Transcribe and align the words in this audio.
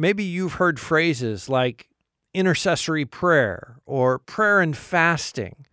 Maybe 0.00 0.24
you've 0.24 0.54
heard 0.54 0.80
phrases 0.80 1.50
like 1.50 1.90
intercessory 2.32 3.04
prayer 3.04 3.76
or 3.84 4.18
prayer 4.18 4.60
and 4.60 4.74
fasting. 4.74 5.66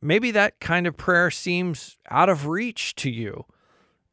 Maybe 0.00 0.30
that 0.30 0.60
kind 0.60 0.86
of 0.86 0.96
prayer 0.96 1.32
seems 1.32 1.98
out 2.08 2.28
of 2.28 2.46
reach 2.46 2.94
to 2.94 3.10
you, 3.10 3.46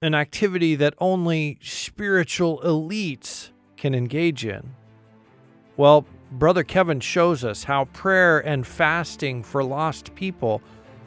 an 0.01 0.15
activity 0.15 0.73
that 0.77 0.95
only 0.97 1.59
spiritual 1.61 2.61
elites 2.61 3.51
can 3.75 3.93
engage 3.93 4.43
in. 4.43 4.73
Well, 5.77 6.07
Brother 6.31 6.63
Kevin 6.63 6.99
shows 6.99 7.43
us 7.43 7.65
how 7.65 7.85
prayer 7.85 8.39
and 8.39 8.65
fasting 8.65 9.43
for 9.43 9.63
lost 9.63 10.15
people 10.15 10.63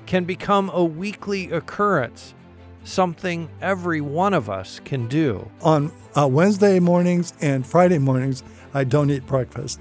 can 0.06 0.24
become 0.24 0.70
a 0.72 0.84
weekly 0.84 1.50
occurrence, 1.50 2.36
something 2.84 3.48
every 3.60 4.00
one 4.00 4.34
of 4.34 4.48
us 4.48 4.80
can 4.84 5.06
do. 5.08 5.50
On 5.62 5.92
uh, 6.16 6.26
Wednesday 6.26 6.80
mornings 6.80 7.32
and 7.40 7.66
Friday 7.66 7.98
mornings, 7.98 8.42
I 8.74 8.84
don't 8.84 9.10
eat 9.10 9.26
breakfast. 9.26 9.80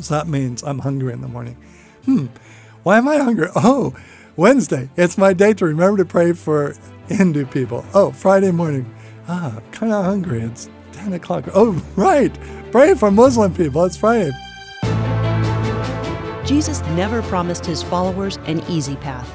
So 0.00 0.14
that 0.14 0.28
means 0.28 0.62
I'm 0.62 0.80
hungry 0.80 1.12
in 1.12 1.20
the 1.20 1.28
morning. 1.28 1.56
Hmm, 2.04 2.26
why 2.82 2.98
am 2.98 3.08
I 3.08 3.18
hungry? 3.18 3.48
Oh, 3.56 3.96
Wednesday, 4.36 4.90
it's 4.96 5.16
my 5.16 5.32
day 5.32 5.54
to 5.54 5.64
remember 5.64 5.98
to 5.98 6.04
pray 6.04 6.32
for 6.34 6.74
Hindu 7.08 7.46
people. 7.46 7.84
Oh, 7.94 8.12
Friday 8.12 8.50
morning, 8.50 8.92
ah, 9.28 9.60
kind 9.72 9.92
of 9.92 10.04
hungry. 10.04 10.42
It's 10.42 10.68
10 10.92 11.14
o'clock. 11.14 11.44
Oh, 11.54 11.82
right, 11.96 12.36
pray 12.70 12.94
for 12.94 13.10
Muslim 13.10 13.54
people. 13.54 13.84
It's 13.84 13.96
Friday. 13.96 14.30
Jesus 16.44 16.80
never 16.90 17.22
promised 17.22 17.66
his 17.66 17.82
followers 17.82 18.36
an 18.46 18.62
easy 18.68 18.94
path. 18.96 19.34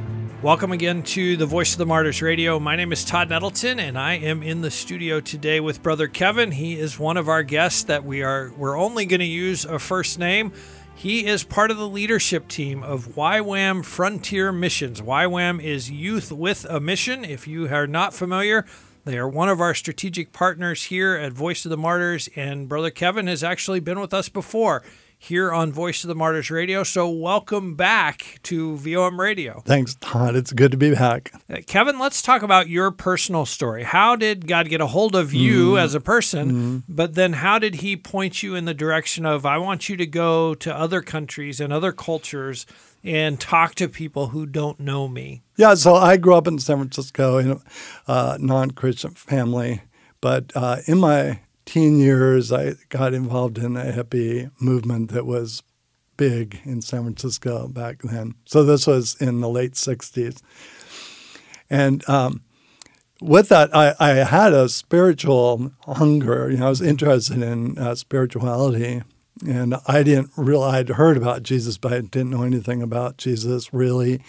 Welcome 0.43 0.71
again 0.71 1.03
to 1.03 1.37
the 1.37 1.45
Voice 1.45 1.73
of 1.73 1.77
the 1.77 1.85
Martyrs 1.85 2.19
Radio. 2.19 2.59
My 2.59 2.75
name 2.75 2.91
is 2.91 3.05
Todd 3.05 3.29
Nettleton, 3.29 3.79
and 3.79 3.95
I 3.95 4.13
am 4.13 4.41
in 4.41 4.61
the 4.61 4.71
studio 4.71 5.19
today 5.19 5.59
with 5.59 5.83
Brother 5.83 6.07
Kevin. 6.07 6.49
He 6.49 6.79
is 6.79 6.97
one 6.97 7.15
of 7.15 7.29
our 7.29 7.43
guests 7.43 7.83
that 7.83 8.03
we 8.03 8.23
are 8.23 8.51
we're 8.57 8.75
only 8.75 9.05
going 9.05 9.19
to 9.19 9.25
use 9.27 9.65
a 9.65 9.77
first 9.77 10.17
name. 10.17 10.51
He 10.95 11.27
is 11.27 11.43
part 11.43 11.69
of 11.69 11.77
the 11.77 11.87
leadership 11.87 12.47
team 12.47 12.81
of 12.81 13.09
YWAM 13.09 13.85
Frontier 13.85 14.51
Missions. 14.51 14.99
YWAM 14.99 15.61
is 15.63 15.91
Youth 15.91 16.31
with 16.31 16.65
a 16.65 16.79
Mission. 16.79 17.23
If 17.23 17.47
you 17.47 17.67
are 17.67 17.85
not 17.85 18.15
familiar, 18.15 18.65
they 19.05 19.19
are 19.19 19.29
one 19.29 19.47
of 19.47 19.61
our 19.61 19.75
strategic 19.75 20.33
partners 20.33 20.85
here 20.85 21.13
at 21.13 21.33
Voice 21.33 21.65
of 21.65 21.69
the 21.69 21.77
Martyrs, 21.77 22.29
and 22.35 22.67
Brother 22.67 22.89
Kevin 22.89 23.27
has 23.27 23.43
actually 23.43 23.79
been 23.79 23.99
with 23.99 24.11
us 24.11 24.27
before 24.27 24.81
here 25.23 25.51
on 25.53 25.71
Voice 25.71 26.03
of 26.03 26.07
the 26.07 26.15
Martyrs 26.15 26.49
Radio. 26.49 26.81
So, 26.83 27.07
welcome 27.07 27.75
back 27.75 28.39
to 28.41 28.75
VOM 28.77 29.21
Radio. 29.21 29.61
Thanks, 29.67 29.95
Todd. 30.01 30.35
It's 30.35 30.51
good 30.51 30.71
to 30.71 30.77
be 30.77 30.95
back. 30.95 31.31
Uh, 31.47 31.57
Kevin, 31.67 31.99
let's 31.99 32.23
talk 32.23 32.41
about 32.41 32.69
your 32.69 32.89
personal 32.89 33.45
story. 33.45 33.83
How 33.83 34.15
did 34.15 34.47
God 34.47 34.67
get 34.67 34.81
a 34.81 34.87
hold 34.87 35.15
of 35.15 35.31
you 35.31 35.73
Mm. 35.73 35.79
as 35.83 35.93
a 35.93 35.99
person? 35.99 36.51
Mm. 36.51 36.83
But 36.89 37.13
then, 37.13 37.33
how 37.33 37.59
did 37.59 37.75
He 37.75 37.95
point 37.95 38.41
you 38.41 38.55
in 38.55 38.65
the 38.65 38.73
direction 38.73 39.23
of, 39.27 39.45
I 39.45 39.59
want 39.59 39.89
you 39.89 39.95
to 39.97 40.07
go 40.07 40.55
to 40.55 40.75
other 40.75 41.03
countries 41.03 41.59
and 41.59 41.71
other 41.71 41.91
cultures 41.91 42.65
and 43.03 43.39
talk 43.39 43.75
to 43.75 43.87
people 43.87 44.29
who 44.29 44.47
don't 44.47 44.79
know 44.79 45.07
me? 45.07 45.43
Yeah, 45.55 45.75
so 45.75 45.93
I 45.93 46.17
grew 46.17 46.33
up 46.33 46.47
in 46.47 46.57
San 46.57 46.77
Francisco 46.77 47.37
in 47.37 47.51
a 47.51 47.59
uh, 48.07 48.37
non 48.41 48.71
Christian 48.71 49.11
family, 49.11 49.83
but 50.19 50.51
uh, 50.55 50.77
in 50.87 50.97
my 50.99 51.41
teen 51.71 51.99
years, 51.99 52.51
I 52.51 52.73
got 52.89 53.13
involved 53.13 53.57
in 53.57 53.77
a 53.77 53.93
hippie 53.93 54.51
movement 54.59 55.09
that 55.11 55.25
was 55.25 55.63
big 56.17 56.59
in 56.65 56.81
San 56.81 57.03
Francisco 57.03 57.69
back 57.69 58.01
then. 58.01 58.35
So 58.43 58.65
this 58.65 58.85
was 58.85 59.15
in 59.21 59.39
the 59.39 59.47
late 59.47 59.75
60s. 59.75 60.41
And 61.69 62.07
um, 62.09 62.41
with 63.21 63.47
that, 63.49 63.73
I, 63.73 63.95
I 64.01 64.09
had 64.15 64.51
a 64.51 64.67
spiritual 64.67 65.71
hunger. 65.85 66.51
You 66.51 66.57
know, 66.57 66.65
I 66.65 66.69
was 66.69 66.81
interested 66.81 67.41
in 67.41 67.77
uh, 67.77 67.95
spirituality. 67.95 69.03
And 69.47 69.75
I 69.87 70.03
didn't 70.03 70.31
real 70.35 70.63
I'd 70.63 70.89
heard 70.89 71.15
about 71.15 71.41
Jesus, 71.41 71.77
but 71.77 71.93
I 71.93 72.01
didn't 72.01 72.31
know 72.31 72.43
anything 72.43 72.81
about 72.81 73.15
Jesus 73.15 73.73
really. 73.73 74.21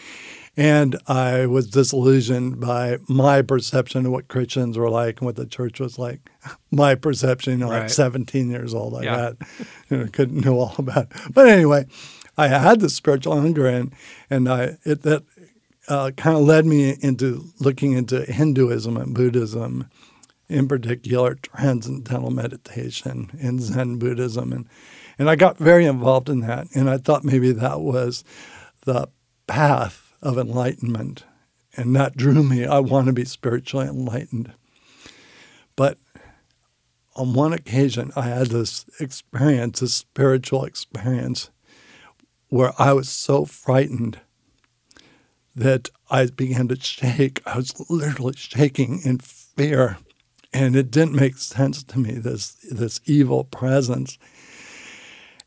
And 0.56 0.98
I 1.08 1.46
was 1.46 1.70
disillusioned 1.70 2.60
by 2.60 2.98
my 3.08 3.40
perception 3.40 4.04
of 4.04 4.12
what 4.12 4.28
Christians 4.28 4.76
were 4.76 4.90
like 4.90 5.20
and 5.20 5.26
what 5.26 5.36
the 5.36 5.46
church 5.46 5.80
was 5.80 5.98
like. 5.98 6.28
My 6.70 6.94
perception, 6.94 7.54
you 7.54 7.58
know, 7.60 7.70
Right. 7.70 7.82
like 7.82 7.90
17 7.90 8.50
years 8.50 8.74
old, 8.74 8.94
I 8.96 9.02
Yeah. 9.02 9.16
that, 9.16 9.36
you 9.90 9.96
know, 9.96 10.06
couldn't 10.12 10.44
know 10.44 10.58
all 10.60 10.74
about 10.76 11.04
it. 11.04 11.12
But 11.32 11.48
anyway, 11.48 11.86
I 12.36 12.48
had 12.48 12.80
this 12.80 12.94
spiritual 12.94 13.40
hunger, 13.40 13.66
and 13.66 13.92
and 14.28 14.48
I 14.48 14.76
it 14.84 15.02
that 15.02 15.22
uh, 15.88 16.10
kind 16.16 16.36
of 16.36 16.42
led 16.44 16.64
me 16.66 16.96
into 17.00 17.44
looking 17.58 17.92
into 17.92 18.22
Hinduism 18.24 18.96
and 18.96 19.14
Buddhism, 19.14 19.88
in 20.48 20.68
particular 20.68 21.34
transcendental 21.34 22.30
meditation 22.30 23.30
and 23.40 23.60
Zen 23.60 23.98
Buddhism, 23.98 24.52
and 24.52 24.66
and 25.18 25.28
I 25.30 25.36
got 25.36 25.56
very 25.58 25.84
involved 25.86 26.28
in 26.28 26.40
that, 26.40 26.68
and 26.74 26.88
I 26.90 26.96
thought 26.98 27.24
maybe 27.24 27.52
that 27.52 27.80
was 27.80 28.22
the 28.84 29.08
path 29.46 30.11
of 30.22 30.38
enlightenment, 30.38 31.24
and 31.76 31.94
that 31.96 32.16
drew 32.16 32.42
me. 32.42 32.64
I 32.64 32.78
want 32.78 33.06
to 33.06 33.12
be 33.12 33.24
spiritually 33.24 33.86
enlightened, 33.86 34.52
but 35.76 35.98
on 37.14 37.34
one 37.34 37.52
occasion, 37.52 38.10
I 38.16 38.22
had 38.22 38.48
this 38.48 38.86
experience, 38.98 39.80
this 39.80 39.94
spiritual 39.94 40.64
experience, 40.64 41.50
where 42.48 42.72
I 42.78 42.92
was 42.92 43.08
so 43.08 43.44
frightened 43.44 44.20
that 45.54 45.90
I 46.10 46.26
began 46.26 46.68
to 46.68 46.80
shake. 46.80 47.42
I 47.46 47.56
was 47.56 47.74
literally 47.90 48.34
shaking 48.36 49.00
in 49.04 49.18
fear, 49.18 49.98
and 50.52 50.74
it 50.76 50.90
didn't 50.90 51.14
make 51.14 51.36
sense 51.36 51.82
to 51.84 51.98
me. 51.98 52.12
This 52.12 52.56
this 52.70 53.00
evil 53.04 53.44
presence, 53.44 54.18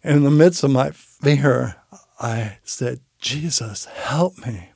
and 0.04 0.18
in 0.18 0.24
the 0.24 0.32
midst 0.32 0.64
of 0.64 0.72
my 0.72 0.92
fear, 0.92 1.78
I 2.20 2.58
said, 2.64 3.00
"Jesus, 3.26 3.86
help 3.86 4.46
me!" 4.46 4.70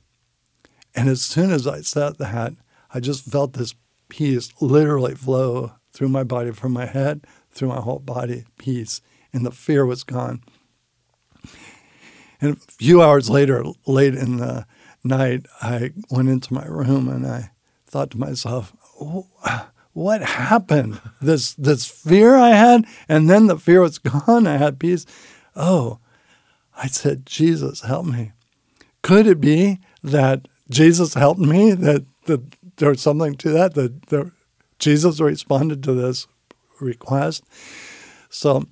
And 0.92 1.08
as 1.08 1.22
soon 1.22 1.52
as 1.52 1.68
I 1.68 1.82
said 1.82 2.18
that, 2.18 2.54
I 2.92 2.98
just 2.98 3.24
felt 3.24 3.52
this 3.52 3.76
peace 4.08 4.50
literally 4.60 5.14
flow 5.14 5.74
through 5.92 6.08
my 6.08 6.24
body, 6.24 6.50
from 6.50 6.72
my 6.72 6.86
head 6.86 7.24
through 7.52 7.68
my 7.68 7.80
whole 7.80 8.00
body, 8.00 8.46
peace, 8.58 9.00
and 9.32 9.46
the 9.46 9.52
fear 9.52 9.86
was 9.86 10.02
gone. 10.02 10.42
And 12.40 12.56
a 12.56 12.72
few 12.72 13.00
hours 13.00 13.30
later, 13.30 13.64
late 13.86 14.16
in 14.16 14.38
the 14.38 14.66
night, 15.04 15.46
I 15.62 15.92
went 16.10 16.28
into 16.28 16.52
my 16.52 16.64
room 16.64 17.08
and 17.08 17.24
I 17.24 17.52
thought 17.86 18.10
to 18.10 18.18
myself, 18.18 18.74
"Oh, 19.00 19.28
"What 19.92 20.22
happened? 20.22 21.00
This 21.22 21.54
this 21.54 21.86
fear 21.86 22.34
I 22.34 22.50
had, 22.50 22.84
and 23.08 23.30
then 23.30 23.46
the 23.46 23.58
fear 23.58 23.80
was 23.80 23.98
gone. 24.12 24.48
I 24.48 24.56
had 24.56 24.80
peace. 24.80 25.06
Oh, 25.54 26.00
I 26.76 26.88
said, 26.88 27.26
Jesus, 27.26 27.82
help 27.82 28.06
me. 28.06 28.32
Could 29.10 29.26
it 29.26 29.40
be 29.40 29.80
that 30.04 30.46
Jesus 30.70 31.14
helped 31.14 31.40
me? 31.40 31.72
That 31.72 32.04
that 32.76 33.00
something 33.00 33.34
to 33.38 33.48
that? 33.50 33.74
That 33.74 34.06
there, 34.06 34.30
Jesus 34.78 35.18
responded 35.18 35.82
to 35.82 35.94
this 35.94 36.28
request. 36.78 37.42
So 38.28 38.66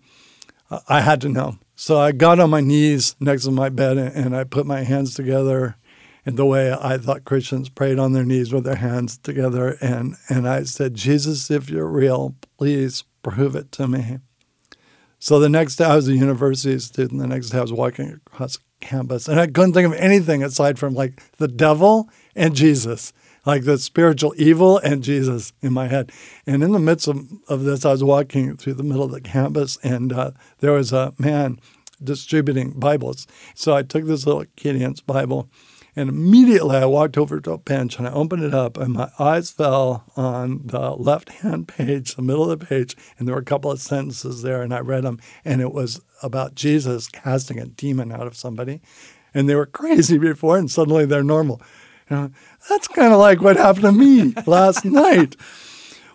uh, 0.70 0.78
I 0.88 1.00
had 1.00 1.20
to 1.22 1.28
know. 1.28 1.58
So 1.74 1.98
I 1.98 2.12
got 2.12 2.38
on 2.38 2.50
my 2.50 2.60
knees 2.60 3.16
next 3.18 3.46
to 3.46 3.50
my 3.50 3.68
bed 3.68 3.98
and, 3.98 4.14
and 4.14 4.36
I 4.36 4.44
put 4.44 4.64
my 4.64 4.84
hands 4.84 5.12
together 5.12 5.74
in 6.24 6.36
the 6.36 6.46
way 6.46 6.72
I 6.72 6.98
thought 6.98 7.24
Christians 7.24 7.68
prayed 7.68 7.98
on 7.98 8.12
their 8.12 8.24
knees 8.24 8.52
with 8.52 8.62
their 8.62 8.76
hands 8.76 9.18
together. 9.18 9.76
And, 9.80 10.14
and 10.28 10.48
I 10.48 10.62
said, 10.62 10.94
Jesus, 10.94 11.50
if 11.50 11.68
you're 11.68 11.90
real, 11.90 12.36
please 12.58 13.02
prove 13.24 13.56
it 13.56 13.72
to 13.72 13.88
me. 13.88 14.18
So 15.18 15.40
the 15.40 15.48
next 15.48 15.74
day 15.74 15.86
I 15.86 15.96
was 15.96 16.06
a 16.06 16.12
university 16.12 16.78
student. 16.78 17.20
The 17.20 17.26
next 17.26 17.50
day 17.50 17.58
I 17.58 17.62
was 17.62 17.72
walking 17.72 18.10
across 18.10 18.60
campus 18.80 19.28
and 19.28 19.40
I 19.40 19.46
couldn't 19.46 19.72
think 19.72 19.86
of 19.86 19.94
anything 19.94 20.42
aside 20.42 20.78
from 20.78 20.94
like 20.94 21.22
the 21.36 21.48
devil 21.48 22.08
and 22.34 22.54
Jesus, 22.54 23.12
like 23.44 23.64
the 23.64 23.78
spiritual 23.78 24.34
evil 24.36 24.78
and 24.78 25.02
Jesus 25.02 25.52
in 25.60 25.72
my 25.72 25.88
head. 25.88 26.12
And 26.46 26.62
in 26.62 26.72
the 26.72 26.78
midst 26.78 27.08
of, 27.08 27.26
of 27.48 27.64
this, 27.64 27.84
I 27.84 27.90
was 27.90 28.04
walking 28.04 28.56
through 28.56 28.74
the 28.74 28.82
middle 28.82 29.04
of 29.04 29.10
the 29.10 29.20
campus 29.20 29.78
and 29.82 30.12
uh, 30.12 30.30
there 30.60 30.72
was 30.72 30.92
a 30.92 31.12
man 31.18 31.58
distributing 32.02 32.72
Bibles. 32.72 33.26
So 33.54 33.74
I 33.74 33.82
took 33.82 34.04
this 34.04 34.26
little 34.26 34.44
Gideon's 34.56 35.00
Bible 35.00 35.48
and 35.98 36.08
immediately 36.08 36.76
I 36.76 36.84
walked 36.84 37.18
over 37.18 37.40
to 37.40 37.50
a 37.50 37.58
bench 37.58 37.98
and 37.98 38.06
I 38.06 38.12
opened 38.12 38.44
it 38.44 38.54
up, 38.54 38.76
and 38.76 38.92
my 38.92 39.10
eyes 39.18 39.50
fell 39.50 40.04
on 40.16 40.60
the 40.64 40.90
left 40.90 41.28
hand 41.28 41.66
page, 41.66 42.14
the 42.14 42.22
middle 42.22 42.48
of 42.48 42.56
the 42.56 42.64
page, 42.64 42.96
and 43.18 43.26
there 43.26 43.34
were 43.34 43.40
a 43.40 43.44
couple 43.44 43.72
of 43.72 43.80
sentences 43.80 44.42
there, 44.42 44.62
and 44.62 44.72
I 44.72 44.78
read 44.78 45.02
them, 45.02 45.18
and 45.44 45.60
it 45.60 45.72
was 45.72 46.00
about 46.22 46.54
Jesus 46.54 47.08
casting 47.08 47.58
a 47.58 47.66
demon 47.66 48.12
out 48.12 48.28
of 48.28 48.36
somebody. 48.36 48.80
And 49.34 49.48
they 49.48 49.56
were 49.56 49.66
crazy 49.80 50.18
before, 50.18 50.56
and 50.56 50.70
suddenly 50.70 51.04
they're 51.04 51.24
normal. 51.24 51.60
And 52.08 52.32
That's 52.68 52.86
kind 52.86 53.12
of 53.12 53.18
like 53.18 53.40
what 53.40 53.56
happened 53.56 53.82
to 53.86 53.92
me 53.92 54.34
last 54.46 54.84
night. 54.84 55.34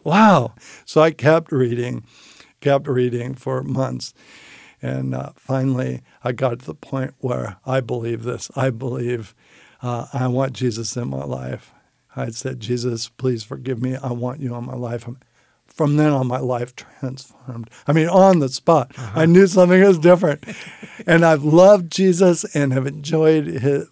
Wow. 0.06 0.54
So 0.86 1.02
I 1.02 1.12
kept 1.12 1.52
reading, 1.52 2.06
kept 2.62 2.88
reading 2.88 3.34
for 3.36 3.62
months. 3.64 4.14
And 4.82 5.14
uh, 5.14 5.32
finally, 5.36 6.04
I 6.24 6.32
got 6.32 6.60
to 6.60 6.66
the 6.66 6.74
point 6.74 7.16
where 7.18 7.58
I 7.66 7.82
believe 7.82 8.24
this. 8.24 8.50
I 8.56 8.70
believe 8.70 9.36
uh, 9.84 10.08
I 10.14 10.28
want 10.28 10.54
Jesus 10.54 10.96
in 10.96 11.10
my 11.10 11.26
life. 11.26 11.74
I 12.16 12.30
said, 12.30 12.60
Jesus, 12.60 13.10
please 13.10 13.44
forgive 13.44 13.82
me. 13.82 13.98
I 13.98 14.14
want 14.14 14.40
you 14.40 14.56
in 14.56 14.66
my 14.66 14.76
life. 14.76 15.08
From 15.68 15.98
then 15.98 16.12
on, 16.12 16.28
my 16.28 16.40
life 16.40 16.74
transformed. 16.76 17.70
I 17.86 17.92
mean, 17.92 18.08
on 18.08 18.40
the 18.40 18.48
spot, 18.48 18.94
uh-huh. 18.98 19.20
I 19.20 19.26
knew 19.26 19.46
something 19.46 19.82
was 19.84 20.00
different. 20.00 20.46
and 21.06 21.26
I've 21.26 21.44
loved 21.44 21.92
Jesus 21.92 22.46
and 22.56 22.72
have 22.72 22.88
enjoyed 22.88 23.46
his 23.46 23.88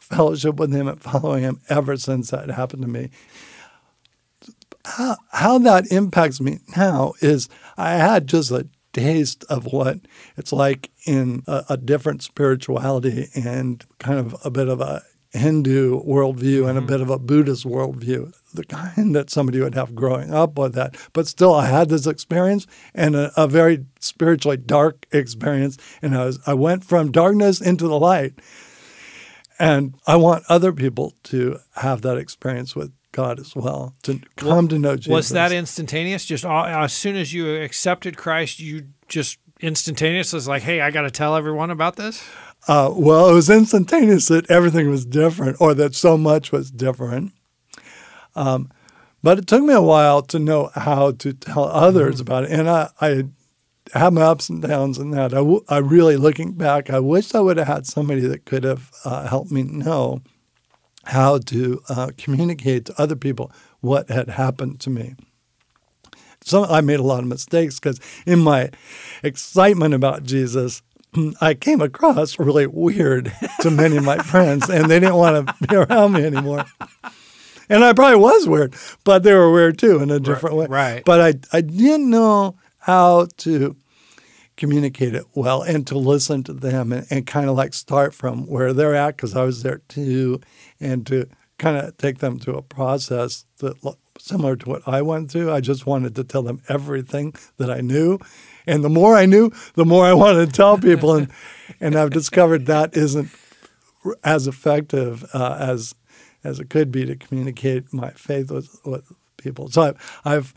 fellowship 0.00 0.56
with 0.56 0.74
him 0.74 0.88
and 0.88 1.00
following 1.00 1.42
him 1.42 1.60
ever 1.68 1.96
since 1.96 2.30
that 2.30 2.50
happened 2.50 2.82
to 2.82 2.88
me. 2.88 3.10
How, 4.84 5.16
how 5.32 5.58
that 5.58 5.92
impacts 5.92 6.40
me 6.40 6.58
now 6.76 7.12
is 7.20 7.48
I 7.76 7.94
had 7.94 8.26
just 8.26 8.50
a 8.50 8.68
taste 8.92 9.44
of 9.50 9.66
what 9.66 9.98
it's 10.36 10.52
like 10.52 10.90
in 11.04 11.42
a, 11.46 11.64
a 11.70 11.76
different 11.76 12.22
spirituality 12.22 13.28
and 13.34 13.84
kind 13.98 14.18
of 14.18 14.34
a 14.44 14.50
bit 14.50 14.68
of 14.68 14.80
a 14.80 15.02
Hindu 15.36 16.02
worldview 16.02 16.60
mm-hmm. 16.60 16.68
and 16.68 16.78
a 16.78 16.80
mm-hmm. 16.80 16.86
bit 16.88 17.00
of 17.00 17.10
a 17.10 17.18
Buddhist 17.18 17.64
worldview, 17.64 18.34
the 18.54 18.64
kind 18.64 19.14
that 19.14 19.30
somebody 19.30 19.60
would 19.60 19.74
have 19.74 19.94
growing 19.94 20.32
up 20.32 20.58
with 20.58 20.74
that. 20.74 20.96
But 21.12 21.26
still, 21.26 21.54
I 21.54 21.66
had 21.66 21.88
this 21.88 22.06
experience 22.06 22.66
and 22.94 23.14
a, 23.14 23.32
a, 23.36 23.46
very 23.46 23.84
spiritually 24.00 24.56
dark 24.56 25.06
experience, 25.12 25.78
and 26.02 26.16
I 26.16 26.24
was 26.26 26.38
I 26.46 26.54
went 26.54 26.84
from 26.84 27.12
darkness 27.12 27.60
into 27.60 27.86
the 27.88 27.98
light. 27.98 28.34
And 29.58 29.94
I 30.06 30.16
want 30.16 30.44
other 30.50 30.70
people 30.70 31.14
to 31.24 31.60
have 31.76 32.02
that 32.02 32.18
experience 32.18 32.76
with 32.76 32.92
God 33.12 33.40
as 33.40 33.56
well, 33.56 33.94
to 34.02 34.20
come 34.36 34.48
well, 34.48 34.68
to 34.68 34.78
know 34.78 34.96
Jesus. 34.96 35.10
Was 35.10 35.28
that 35.30 35.50
instantaneous? 35.50 36.26
Just 36.26 36.44
all, 36.44 36.66
as 36.66 36.92
soon 36.92 37.16
as 37.16 37.32
you 37.32 37.62
accepted 37.62 38.18
Christ, 38.18 38.60
you 38.60 38.88
just 39.08 39.38
instantaneous 39.60 40.32
was 40.32 40.46
like, 40.46 40.62
hey, 40.62 40.80
I 40.80 40.90
got 40.90 41.02
to 41.02 41.10
tell 41.10 41.36
everyone 41.36 41.70
about 41.70 41.96
this? 41.96 42.22
Uh, 42.68 42.92
well, 42.92 43.30
it 43.30 43.34
was 43.34 43.48
instantaneous 43.48 44.28
that 44.28 44.50
everything 44.50 44.90
was 44.90 45.06
different 45.06 45.56
or 45.60 45.74
that 45.74 45.94
so 45.94 46.18
much 46.18 46.50
was 46.50 46.70
different. 46.70 47.32
Um, 48.34 48.70
but 49.22 49.38
it 49.38 49.46
took 49.46 49.62
me 49.62 49.74
a 49.74 49.82
while 49.82 50.22
to 50.22 50.38
know 50.38 50.70
how 50.74 51.12
to 51.12 51.32
tell 51.32 51.64
others 51.64 52.16
mm-hmm. 52.16 52.22
about 52.22 52.44
it. 52.44 52.50
And 52.50 52.68
I, 52.68 52.90
I 53.00 53.24
had 53.98 54.12
my 54.12 54.22
ups 54.22 54.48
and 54.48 54.62
downs 54.62 54.98
in 54.98 55.10
that. 55.10 55.32
I, 55.32 55.38
w- 55.38 55.64
I 55.68 55.78
really, 55.78 56.16
looking 56.16 56.52
back, 56.52 56.90
I 56.90 56.98
wish 57.00 57.34
I 57.34 57.40
would 57.40 57.56
have 57.56 57.66
had 57.66 57.86
somebody 57.86 58.20
that 58.22 58.44
could 58.44 58.64
have 58.64 58.90
uh, 59.04 59.26
helped 59.28 59.50
me 59.50 59.62
know 59.62 60.22
how 61.04 61.38
to 61.38 61.80
uh, 61.88 62.10
communicate 62.18 62.86
to 62.86 63.00
other 63.00 63.16
people 63.16 63.52
what 63.80 64.10
had 64.10 64.28
happened 64.30 64.80
to 64.80 64.90
me. 64.90 65.14
So 66.42 66.64
I 66.64 66.80
made 66.80 67.00
a 67.00 67.04
lot 67.04 67.20
of 67.20 67.26
mistakes 67.26 67.80
because 67.80 68.00
in 68.26 68.40
my 68.40 68.70
excitement 69.22 69.94
about 69.94 70.24
Jesus, 70.24 70.82
I 71.40 71.54
came 71.54 71.80
across 71.80 72.38
really 72.38 72.66
weird 72.66 73.32
to 73.60 73.70
many 73.70 73.96
of 73.96 74.04
my 74.04 74.18
friends, 74.18 74.68
and 74.68 74.90
they 74.90 75.00
didn't 75.00 75.16
want 75.16 75.46
to 75.46 75.66
be 75.66 75.76
around 75.76 76.12
me 76.12 76.24
anymore. 76.24 76.64
And 77.68 77.84
I 77.84 77.92
probably 77.92 78.16
was 78.16 78.48
weird, 78.48 78.74
but 79.04 79.22
they 79.22 79.34
were 79.34 79.50
weird 79.50 79.78
too 79.78 80.00
in 80.00 80.10
a 80.10 80.20
different 80.20 80.56
right, 80.56 80.70
way. 80.70 80.76
Right. 80.76 81.04
But 81.04 81.20
I, 81.20 81.56
I 81.56 81.60
didn't 81.60 82.10
know 82.10 82.56
how 82.78 83.26
to 83.38 83.76
communicate 84.56 85.14
it 85.14 85.24
well 85.34 85.62
and 85.62 85.86
to 85.86 85.98
listen 85.98 86.42
to 86.44 86.52
them 86.52 86.92
and, 86.92 87.06
and 87.10 87.26
kind 87.26 87.50
of 87.50 87.56
like 87.56 87.74
start 87.74 88.14
from 88.14 88.46
where 88.46 88.72
they're 88.72 88.94
at 88.94 89.16
because 89.16 89.36
I 89.36 89.42
was 89.42 89.62
there 89.62 89.82
too, 89.88 90.40
and 90.80 91.06
to 91.08 91.28
kind 91.58 91.76
of 91.76 91.96
take 91.96 92.18
them 92.18 92.38
through 92.38 92.56
a 92.56 92.62
process 92.62 93.44
that 93.58 93.82
similar 94.26 94.56
to 94.56 94.68
what 94.68 94.82
I 94.86 95.02
went 95.02 95.30
through. 95.30 95.52
I 95.52 95.60
just 95.60 95.86
wanted 95.86 96.14
to 96.16 96.24
tell 96.24 96.42
them 96.42 96.60
everything 96.68 97.34
that 97.58 97.70
I 97.70 97.80
knew. 97.80 98.18
And 98.66 98.82
the 98.82 98.88
more 98.88 99.16
I 99.16 99.26
knew, 99.26 99.52
the 99.74 99.84
more 99.84 100.04
I 100.04 100.12
wanted 100.24 100.46
to 100.46 100.52
tell 100.52 100.78
people. 100.78 101.14
And, 101.14 101.30
and 101.80 101.94
I've 101.94 102.10
discovered 102.10 102.66
that 102.66 102.96
isn't 102.96 103.30
as 104.24 104.46
effective 104.46 105.24
uh, 105.32 105.56
as 105.58 105.94
as 106.44 106.60
it 106.60 106.70
could 106.70 106.92
be 106.92 107.04
to 107.04 107.16
communicate 107.16 107.92
my 107.92 108.10
faith 108.10 108.52
with, 108.52 108.78
with 108.84 109.10
people. 109.36 109.68
So 109.68 109.82
I've, 109.82 110.20
I've 110.24 110.54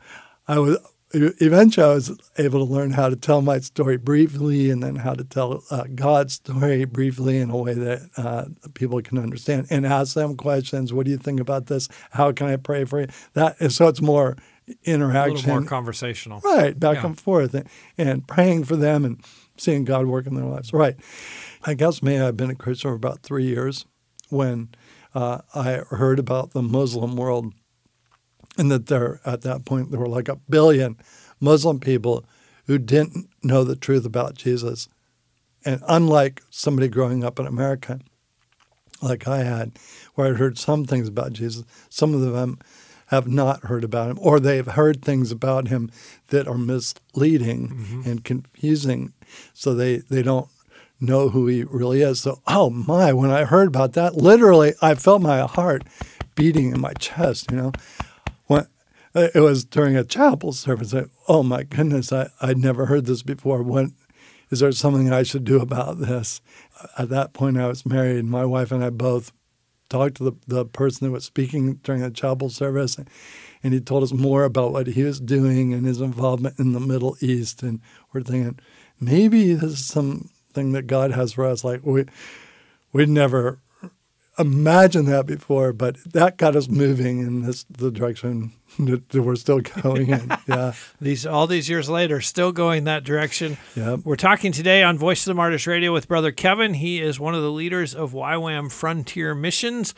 I 0.47 0.59
was 0.59 0.77
eventually 1.11 1.85
I 1.85 1.93
was 1.93 2.11
able 2.37 2.65
to 2.65 2.71
learn 2.71 2.91
how 2.91 3.09
to 3.09 3.15
tell 3.15 3.41
my 3.41 3.59
story 3.59 3.97
briefly 3.97 4.69
and 4.69 4.83
then 4.83 4.97
how 4.97 5.13
to 5.13 5.23
tell 5.23 5.63
uh, 5.71 5.85
God's 5.95 6.33
story 6.33 6.85
briefly 6.85 7.37
in 7.37 7.49
a 7.49 7.57
way 7.57 7.73
that 7.73 8.09
uh, 8.17 8.45
people 8.73 9.01
can 9.01 9.17
understand 9.17 9.67
and 9.69 9.85
ask 9.85 10.13
them 10.13 10.37
questions. 10.37 10.93
What 10.93 11.05
do 11.05 11.11
you 11.11 11.17
think 11.17 11.39
about 11.39 11.67
this? 11.67 11.89
How 12.11 12.31
can 12.31 12.47
I 12.47 12.57
pray 12.57 12.85
for 12.85 13.01
you? 13.01 13.07
That 13.33 13.71
so 13.71 13.87
it's 13.87 14.01
more 14.01 14.37
interaction, 14.83 15.49
more 15.49 15.63
conversational, 15.63 16.41
right? 16.41 16.79
Back 16.79 16.97
yeah. 16.97 17.07
and 17.07 17.19
forth, 17.19 17.55
and, 17.55 17.67
and, 17.97 18.27
praying 18.27 18.65
for 18.65 18.75
them 18.75 19.03
and 19.03 19.23
seeing 19.57 19.85
God 19.85 20.05
work 20.05 20.27
in 20.27 20.35
their 20.35 20.45
lives. 20.45 20.71
Right. 20.71 20.95
I 21.65 21.73
guess 21.73 22.03
me, 22.03 22.19
I've 22.19 22.37
been 22.37 22.51
a 22.51 22.55
Christian 22.55 22.91
for 22.91 22.95
about 22.95 23.23
three 23.23 23.45
years 23.45 23.85
when 24.29 24.69
uh, 25.15 25.39
I 25.55 25.81
heard 25.89 26.19
about 26.19 26.51
the 26.51 26.61
Muslim 26.61 27.15
world 27.15 27.53
and 28.59 28.69
that 28.69 28.87
there 28.87 29.21
at 29.25 29.41
that 29.43 29.63
point 29.63 29.89
there 29.89 29.99
were 29.99 30.09
like 30.09 30.27
a 30.27 30.35
billion 30.35 30.97
Muslim 31.39 31.79
people 31.79 32.25
who 32.67 32.77
didn't 32.77 33.29
know 33.41 33.63
the 33.63 33.75
truth 33.75 34.05
about 34.05 34.35
Jesus. 34.35 34.89
And 35.65 35.81
unlike 35.87 36.43
somebody 36.49 36.89
growing 36.89 37.23
up 37.23 37.39
in 37.39 37.47
America, 37.47 38.01
like 39.01 39.27
I 39.27 39.43
had, 39.43 39.71
where 40.13 40.27
I'd 40.27 40.37
heard 40.37 40.57
some 40.57 40.83
things 40.85 41.07
about 41.07 41.33
Jesus, 41.33 41.63
some 41.89 42.13
of 42.13 42.19
them 42.19 42.59
have 43.07 43.27
not 43.27 43.63
heard 43.63 43.83
about 43.83 44.11
him, 44.11 44.19
or 44.21 44.39
they've 44.39 44.67
heard 44.67 45.01
things 45.01 45.31
about 45.31 45.69
him 45.69 45.89
that 46.27 46.47
are 46.47 46.57
misleading 46.57 47.69
mm-hmm. 47.69 48.01
and 48.09 48.23
confusing, 48.23 49.13
so 49.53 49.73
they, 49.73 49.97
they 49.97 50.21
don't 50.21 50.47
know 50.99 51.29
who 51.29 51.47
he 51.47 51.63
really 51.63 52.01
is. 52.01 52.19
So, 52.19 52.41
oh 52.45 52.69
my, 52.69 53.13
when 53.13 53.31
I 53.31 53.45
heard 53.45 53.69
about 53.69 53.93
that, 53.93 54.15
literally, 54.15 54.73
I 54.81 54.93
felt 54.95 55.21
my 55.21 55.39
heart 55.39 55.83
beating 56.35 56.71
in 56.71 56.81
my 56.81 56.93
chest, 56.93 57.49
you 57.51 57.57
know 57.57 57.71
it 59.15 59.41
was 59.41 59.65
during 59.65 59.95
a 59.95 60.03
chapel 60.03 60.53
service. 60.53 60.93
I, 60.93 61.05
oh 61.27 61.43
my 61.43 61.63
goodness, 61.63 62.11
I, 62.13 62.29
I'd 62.41 62.57
never 62.57 62.85
heard 62.85 63.05
this 63.05 63.23
before. 63.23 63.63
What 63.63 63.87
is 64.49 64.59
there 64.59 64.71
something 64.71 65.11
I 65.11 65.23
should 65.23 65.43
do 65.43 65.59
about 65.59 65.99
this? 65.99 66.41
At 66.97 67.09
that 67.09 67.33
point, 67.33 67.57
I 67.57 67.67
was 67.67 67.85
married. 67.85 68.17
and 68.17 68.29
My 68.29 68.45
wife 68.45 68.71
and 68.71 68.83
I 68.83 68.89
both 68.89 69.31
talked 69.89 70.17
to 70.17 70.23
the, 70.23 70.31
the 70.47 70.65
person 70.65 71.07
who 71.07 71.13
was 71.13 71.25
speaking 71.25 71.75
during 71.83 72.01
the 72.01 72.11
chapel 72.11 72.49
service, 72.49 72.97
and 73.63 73.73
he 73.73 73.79
told 73.79 74.03
us 74.03 74.13
more 74.13 74.43
about 74.43 74.71
what 74.71 74.87
he 74.87 75.03
was 75.03 75.19
doing 75.19 75.73
and 75.73 75.85
his 75.85 75.99
involvement 75.99 76.59
in 76.59 76.73
the 76.73 76.79
Middle 76.79 77.17
East. 77.19 77.63
And 77.63 77.81
we're 78.13 78.21
thinking, 78.21 78.59
maybe 78.99 79.53
this 79.53 79.71
is 79.71 79.85
something 79.85 80.71
that 80.73 80.87
God 80.87 81.11
has 81.11 81.33
for 81.33 81.45
us. 81.45 81.63
Like 81.63 81.81
we 81.83 82.05
we'd 82.93 83.09
never 83.09 83.59
imagined 84.39 85.07
that 85.07 85.25
before, 85.25 85.73
but 85.73 85.97
that 86.13 86.37
got 86.37 86.55
us 86.55 86.67
moving 86.67 87.19
in 87.19 87.41
this 87.41 87.65
the 87.65 87.91
direction 87.91 88.53
that 88.79 89.13
we're 89.13 89.35
still 89.35 89.59
going 89.59 90.09
in. 90.09 90.31
Yeah, 90.47 90.73
these 90.99 91.25
all 91.25 91.45
these 91.45 91.69
years 91.69 91.89
later, 91.89 92.21
still 92.21 92.51
going 92.51 92.85
that 92.85 93.03
direction. 93.03 93.57
Yeah, 93.75 93.97
we're 94.03 94.15
talking 94.15 94.51
today 94.51 94.81
on 94.81 94.97
Voice 94.97 95.21
of 95.21 95.31
the 95.31 95.35
Martyrs 95.35 95.67
Radio 95.67 95.93
with 95.93 96.07
Brother 96.07 96.31
Kevin. 96.31 96.75
He 96.75 96.99
is 96.99 97.19
one 97.19 97.35
of 97.35 97.43
the 97.43 97.51
leaders 97.51 97.93
of 97.93 98.13
YWAM 98.13 98.71
Frontier 98.71 99.35
Missions. 99.35 99.93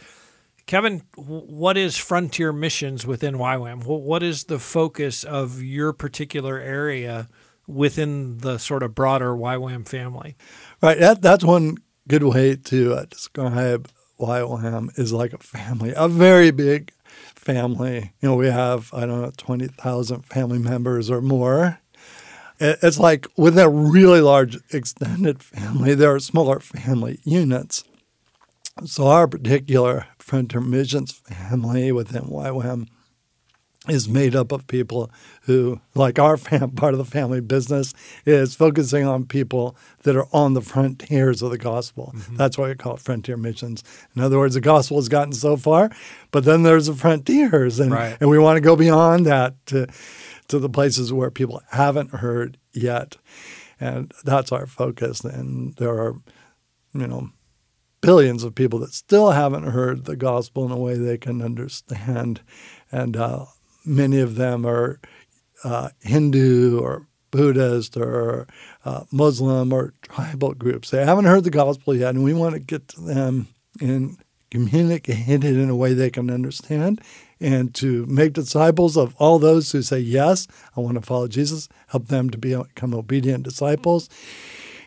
Kevin, 0.66 1.04
what 1.16 1.78
is 1.78 1.98
Frontier 1.98 2.54
Missions 2.54 3.06
within 3.06 3.36
YWAM? 3.36 3.86
What 3.86 4.24
is 4.24 4.46
the 4.46 4.60
focus 4.60 5.24
of 5.24 5.62
your 5.62 5.94
particular 5.94 6.60
area 6.60 7.28
within 7.68 8.40
the 8.40 8.58
sort 8.58 8.84
of 8.84 8.96
broader 8.96 9.34
YWAM 9.34 9.88
family? 9.88 10.36
Right. 10.82 11.00
That, 11.00 11.22
that's 11.22 11.44
one 11.44 11.78
good 12.08 12.24
way 12.24 12.56
to 12.56 12.94
uh, 12.94 13.06
describe 13.06 13.90
YWAM 14.22 14.98
is 14.98 15.12
like 15.12 15.34
a 15.34 15.40
family, 15.40 15.94
a 15.96 16.08
very 16.08 16.52
big 16.52 16.94
family. 17.36 18.14
You 18.22 18.30
know, 18.30 18.36
we 18.36 18.48
have, 18.48 18.94
I 18.94 19.02
don't 19.02 19.22
know, 19.22 19.32
20,000 19.36 20.22
family 20.22 20.60
members 20.60 21.10
or 21.10 21.22
more. 21.22 21.80
It's 22.60 23.00
like 23.00 23.28
with 23.36 23.58
a 23.58 23.68
really 23.68 24.22
large 24.22 24.60
extended 24.72 25.42
family, 25.42 25.96
there 25.96 26.14
are 26.14 26.20
smaller 26.20 26.60
family 26.60 27.20
units. 27.24 27.84
So 28.86 29.08
our 29.08 29.28
particular 29.28 30.06
Frontier 30.20 30.62
Missions 30.62 31.12
family 31.12 31.92
within 31.92 32.24
YWAM 32.26 32.88
is 33.90 34.08
made 34.08 34.36
up 34.36 34.52
of 34.52 34.68
people 34.68 35.10
who, 35.44 35.82
like 35.96 36.20
our 36.20 36.38
fam- 36.38 36.72
part 36.76 36.94
of 36.94 37.00
the 37.00 37.06
family 37.06 37.42
business, 37.42 37.94
is 38.26 38.54
focusing 38.54 39.06
on 39.06 39.26
people 39.26 39.76
that 40.04 40.16
are 40.16 40.28
on 40.32 40.54
the 40.54 40.62
frontiers 40.62 41.42
of 41.42 41.50
the 41.50 41.58
gospel. 41.58 42.14
Mm-hmm. 42.16 42.36
That's 42.36 42.58
why 42.58 42.68
we 42.68 42.76
call 42.76 42.96
it 42.96 43.00
frontier 43.00 43.38
missions. 43.38 43.84
In 44.16 44.22
other 44.22 44.38
words, 44.38 44.54
the 44.54 44.62
gospel 44.62 44.98
has 44.98 45.10
gotten 45.10 45.34
so 45.34 45.58
far, 45.58 45.90
but 46.30 46.44
then 46.44 46.62
there's 46.62 46.86
the 46.86 46.94
frontiers, 46.94 47.80
and 47.80 47.92
right. 47.92 48.18
and 48.20 48.30
we 48.30 48.38
want 48.38 48.58
to 48.58 48.62
go 48.62 48.76
beyond 48.76 49.26
that 49.26 49.56
to 49.68 49.88
to 50.50 50.60
the 50.60 50.70
places 50.70 51.12
where 51.12 51.32
people 51.32 51.64
haven't 51.72 52.16
heard 52.16 52.58
yet, 52.74 53.18
and 53.80 54.14
that's 54.24 54.52
our 54.52 54.68
focus. 54.68 55.24
And 55.24 55.74
there 55.78 55.94
are, 55.94 56.16
you 56.94 57.08
know, 57.08 57.32
billions 58.02 58.44
of 58.44 58.54
people 58.54 58.78
that 58.80 58.94
still 58.94 59.32
haven't 59.32 59.72
heard 59.72 60.06
the 60.06 60.16
gospel 60.16 60.66
in 60.66 60.72
a 60.72 60.78
way 60.78 60.96
they 60.96 61.18
can 61.18 61.42
understand. 61.42 62.42
And 62.92 63.16
uh, 63.16 63.46
many 63.86 64.20
of 64.20 64.36
them 64.36 64.66
are 64.66 65.00
uh, 65.64 65.90
Hindu 66.02 66.80
or 66.80 67.08
Buddhist 67.32 67.96
or 67.98 68.48
uh, 68.84 69.06
Muslim 69.12 69.72
or 69.74 69.94
tribal 70.02 70.54
groups. 70.54 70.90
They 70.90 71.06
haven't 71.06 71.26
heard 71.26 71.44
the 71.44 71.50
gospel 71.50 71.96
yet, 71.96 72.16
and 72.16 72.24
we 72.24 72.34
want 72.34 72.54
to 72.54 72.60
get 72.60 72.88
to 72.90 73.02
them 73.02 73.48
and 73.80 74.18
communicate 74.50 75.44
it 75.44 75.44
in 75.44 75.70
a 75.70 75.76
way 75.76 75.94
they 75.94 76.10
can 76.10 76.30
understand 76.30 77.02
and 77.40 77.74
to 77.74 78.06
make 78.06 78.34
disciples 78.34 78.98
of 78.98 79.16
all 79.18 79.40
those 79.40 79.72
who 79.72 79.82
say, 79.82 80.00
Yes, 80.00 80.48
I 80.76 80.82
want 80.82 80.96
to 80.96 81.02
follow 81.02 81.28
Jesus, 81.28 81.70
help 81.88 82.08
them 82.08 82.30
to 82.30 82.38
become 82.38 82.94
obedient 82.94 83.44
disciples 83.44 84.10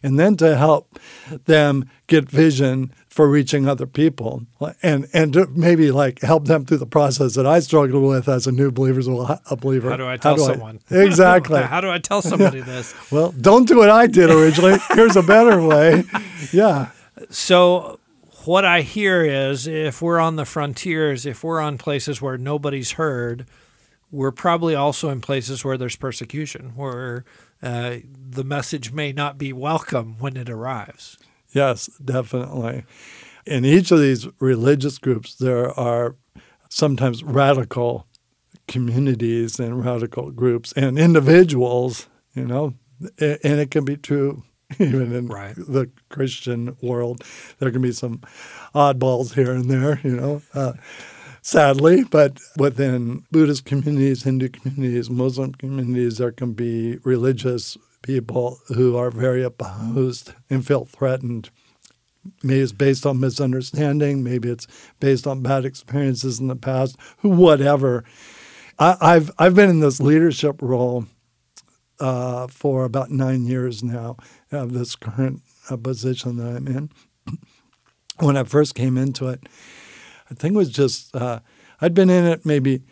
and 0.05 0.19
then 0.19 0.37
to 0.37 0.57
help 0.57 0.99
them 1.47 1.89
get 2.07 2.29
vision 2.29 2.93
for 3.15 3.29
reaching 3.29 3.69
other 3.69 3.87
people 3.87 4.45
and 4.83 5.07
and 5.13 5.57
maybe 5.57 5.93
like 5.93 6.21
help 6.23 6.47
them 6.47 6.65
through 6.65 6.79
the 6.79 6.85
process 6.85 7.37
that 7.37 7.47
I 7.47 7.61
struggled 7.61 8.03
with 8.03 8.29
as 8.29 8.49
a 8.49 8.51
new 8.51 8.73
believer 8.73 8.99
as 8.99 9.09
well, 9.09 9.41
a 9.49 9.55
believer. 9.55 9.89
How 9.89 9.97
do 9.97 10.09
I 10.09 10.17
tell 10.17 10.35
do 10.35 10.43
someone? 10.43 10.81
I, 10.91 10.95
exactly. 11.03 11.63
How 11.63 11.81
do 11.81 11.91
I 11.91 11.99
tell 11.99 12.23
somebody 12.23 12.61
this? 12.73 12.93
well, 13.13 13.31
don't 13.31 13.69
do 13.69 13.77
what 13.77 13.89
I 13.89 14.09
did 14.09 14.31
originally. 14.31 14.79
Here's 14.95 15.15
a 15.15 15.23
better 15.23 15.65
way. 15.65 16.03
Yeah. 16.53 16.91
So 17.31 18.01
what 18.47 18.65
I 18.65 18.81
hear 18.81 19.25
is 19.25 19.69
if 19.69 20.03
we're 20.03 20.19
on 20.19 20.35
the 20.35 20.45
frontiers, 20.45 21.25
if 21.25 21.45
we're 21.45 21.61
on 21.61 21.79
places 21.79 22.21
where 22.21 22.37
nobody's 22.37 22.93
heard, 22.93 23.47
we're 24.11 24.33
probably 24.33 24.75
also 24.75 25.09
in 25.11 25.21
places 25.21 25.65
where 25.65 25.79
there's 25.79 25.95
persecution, 25.95 26.73
where 26.75 27.25
uh, 27.63 27.99
the 28.13 28.43
message 28.43 28.91
may 28.91 29.13
not 29.13 29.39
be 29.39 29.53
welcome 29.53 30.17
when 30.19 30.37
it 30.37 30.51
arrives. 30.51 31.17
Yes, 31.55 31.89
definitely. 32.05 32.85
In 33.47 33.65
each 33.65 33.91
of 33.91 34.01
these 34.01 34.27
religious 34.41 34.99
groups, 34.99 35.35
there 35.37 35.71
are 35.79 36.17
sometimes 36.69 37.23
radical 37.23 38.07
communities 38.67 39.61
and 39.61 39.85
radical 39.85 40.31
groups 40.31 40.73
and 40.73 40.99
individuals, 40.99 42.09
you 42.35 42.47
know, 42.47 42.75
and 43.19 43.61
it 43.61 43.71
can 43.71 43.85
be 43.85 43.97
true 43.97 44.43
even 44.79 45.15
in 45.15 45.29
right. 45.29 45.55
the 45.55 45.91
Christian 46.09 46.77
world. 46.83 47.23
There 47.59 47.71
can 47.71 47.83
be 47.83 47.93
some 47.93 48.23
oddballs 48.75 49.35
here 49.35 49.53
and 49.53 49.71
there, 49.71 50.01
you 50.03 50.17
know. 50.17 50.43
Uh, 50.53 50.73
sadly. 51.43 52.05
But 52.05 52.41
within 52.57 53.25
Buddhist 53.31 53.65
communities, 53.65 54.25
Hindu 54.25 54.49
communities, 54.49 55.11
Muslim 55.11 55.53
communities, 55.53 56.19
there 56.19 56.33
can 56.33 56.55
be 56.55 56.99
religious 57.05 57.77
people 58.05 58.61
who 58.69 58.97
are 58.97 59.11
very 59.11 59.43
opposed 59.43 60.35
and 60.51 60.65
feel 60.65 60.85
threatened. 60.85 61.51
Maybe 62.43 62.61
it's 62.61 62.73
based 62.73 63.05
on 63.07 63.19
misunderstanding, 63.19 64.23
maybe 64.23 64.51
it's 64.51 64.67
based 65.01 65.27
on 65.27 65.43
bad 65.43 65.65
experiences 65.65 66.39
in 66.39 66.47
the 66.47 66.57
past, 66.57 66.97
whatever. 67.23 68.05
I, 68.79 69.15
have 69.15 69.31
I've 69.39 69.55
been 69.55 69.71
in 69.71 69.81
this 69.81 70.01
leadership 70.01 70.61
role 70.61 71.07
uh, 71.99 72.47
for 72.49 72.85
about 72.85 73.11
nine 73.11 73.47
years 73.47 73.83
now 73.83 74.17
of 74.53 74.73
this 74.73 74.97
current 74.97 75.43
uh, 75.71 75.77
position 75.77 76.37
that 76.37 76.57
I'm 76.57 76.69
in. 76.69 76.91
when 78.21 78.37
I 78.37 78.45
first 78.45 78.75
came 78.75 78.99
into 78.99 79.29
it, 79.29 79.41
I 80.31 80.35
think 80.35 80.55
it 80.55 80.59
was 80.59 80.71
just, 80.71 81.15
uh, 81.17 81.41
I'd 81.81 81.95
been 81.95 82.11
in 82.11 82.25
it 82.25 82.45
maybe 82.45 82.83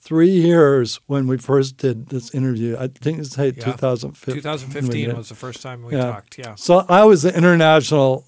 three 0.00 0.30
years 0.30 1.00
when 1.06 1.26
we 1.26 1.36
first 1.36 1.76
did 1.76 2.08
this 2.08 2.34
interview. 2.34 2.76
I 2.78 2.88
think 2.88 3.18
it's 3.20 3.30
say 3.30 3.52
yeah. 3.56 3.64
2015. 3.64 4.34
2015 4.34 5.16
was 5.16 5.28
the 5.28 5.34
first 5.34 5.62
time 5.62 5.84
we 5.84 5.94
yeah. 5.94 6.12
talked, 6.12 6.38
yeah. 6.38 6.54
So 6.54 6.84
I 6.88 7.04
was 7.04 7.22
the 7.22 7.36
international 7.36 8.24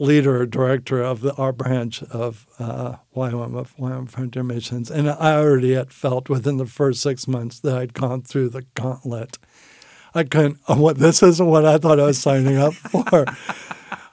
leader, 0.00 0.46
director 0.46 1.02
of 1.02 1.20
the, 1.20 1.34
our 1.34 1.52
branch 1.52 2.02
of 2.04 2.46
uh, 2.58 2.96
YWAM, 3.14 3.56
of 3.56 3.76
YWAM 3.76 4.08
Frontier 4.08 4.42
Missions. 4.42 4.90
And 4.90 5.10
I 5.10 5.36
already 5.36 5.74
had 5.74 5.92
felt 5.92 6.28
within 6.28 6.56
the 6.56 6.66
first 6.66 7.02
six 7.02 7.28
months 7.28 7.60
that 7.60 7.76
I'd 7.76 7.94
gone 7.94 8.22
through 8.22 8.48
the 8.48 8.62
gauntlet. 8.74 9.38
I 10.14 10.24
couldn't, 10.24 10.58
oh, 10.68 10.76
what, 10.80 10.96
this 10.98 11.22
isn't 11.22 11.46
what 11.46 11.66
I 11.66 11.78
thought 11.78 12.00
I 12.00 12.06
was 12.06 12.18
signing 12.18 12.56
up 12.56 12.74
for. 12.74 13.26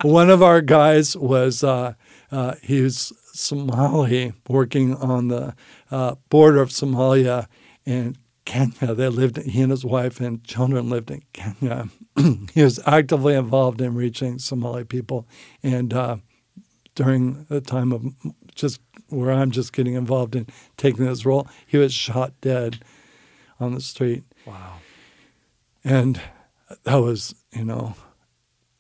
One 0.07 0.29
of 0.29 0.43
our 0.43 0.61
guys 0.61 1.17
was, 1.17 1.63
uh, 1.63 1.93
uh, 2.31 2.55
he 2.61 2.81
was 2.81 3.13
Somali, 3.33 4.33
working 4.49 4.95
on 4.95 5.27
the 5.27 5.55
uh, 5.91 6.15
border 6.29 6.61
of 6.61 6.69
Somalia 6.69 7.47
and 7.85 8.17
Kenya. 8.45 8.93
They 8.95 9.09
lived, 9.09 9.37
he 9.37 9.61
and 9.61 9.71
his 9.71 9.85
wife 9.85 10.19
and 10.19 10.43
children 10.43 10.89
lived 10.89 11.11
in 11.11 11.21
Kenya. 11.33 11.89
he 12.53 12.63
was 12.63 12.79
actively 12.85 13.35
involved 13.35 13.81
in 13.81 13.93
reaching 13.93 14.39
Somali 14.39 14.83
people. 14.83 15.27
And 15.61 15.93
uh, 15.93 16.17
during 16.95 17.45
the 17.45 17.61
time 17.61 17.91
of 17.91 18.05
just 18.55 18.81
where 19.09 19.31
I'm 19.31 19.51
just 19.51 19.73
getting 19.73 19.93
involved 19.93 20.35
in 20.35 20.47
taking 20.77 21.05
this 21.05 21.25
role, 21.25 21.47
he 21.65 21.77
was 21.77 21.93
shot 21.93 22.33
dead 22.41 22.83
on 23.59 23.73
the 23.73 23.81
street. 23.81 24.23
Wow. 24.45 24.77
And 25.83 26.19
that 26.83 26.95
was, 26.95 27.35
you 27.53 27.63
know, 27.63 27.95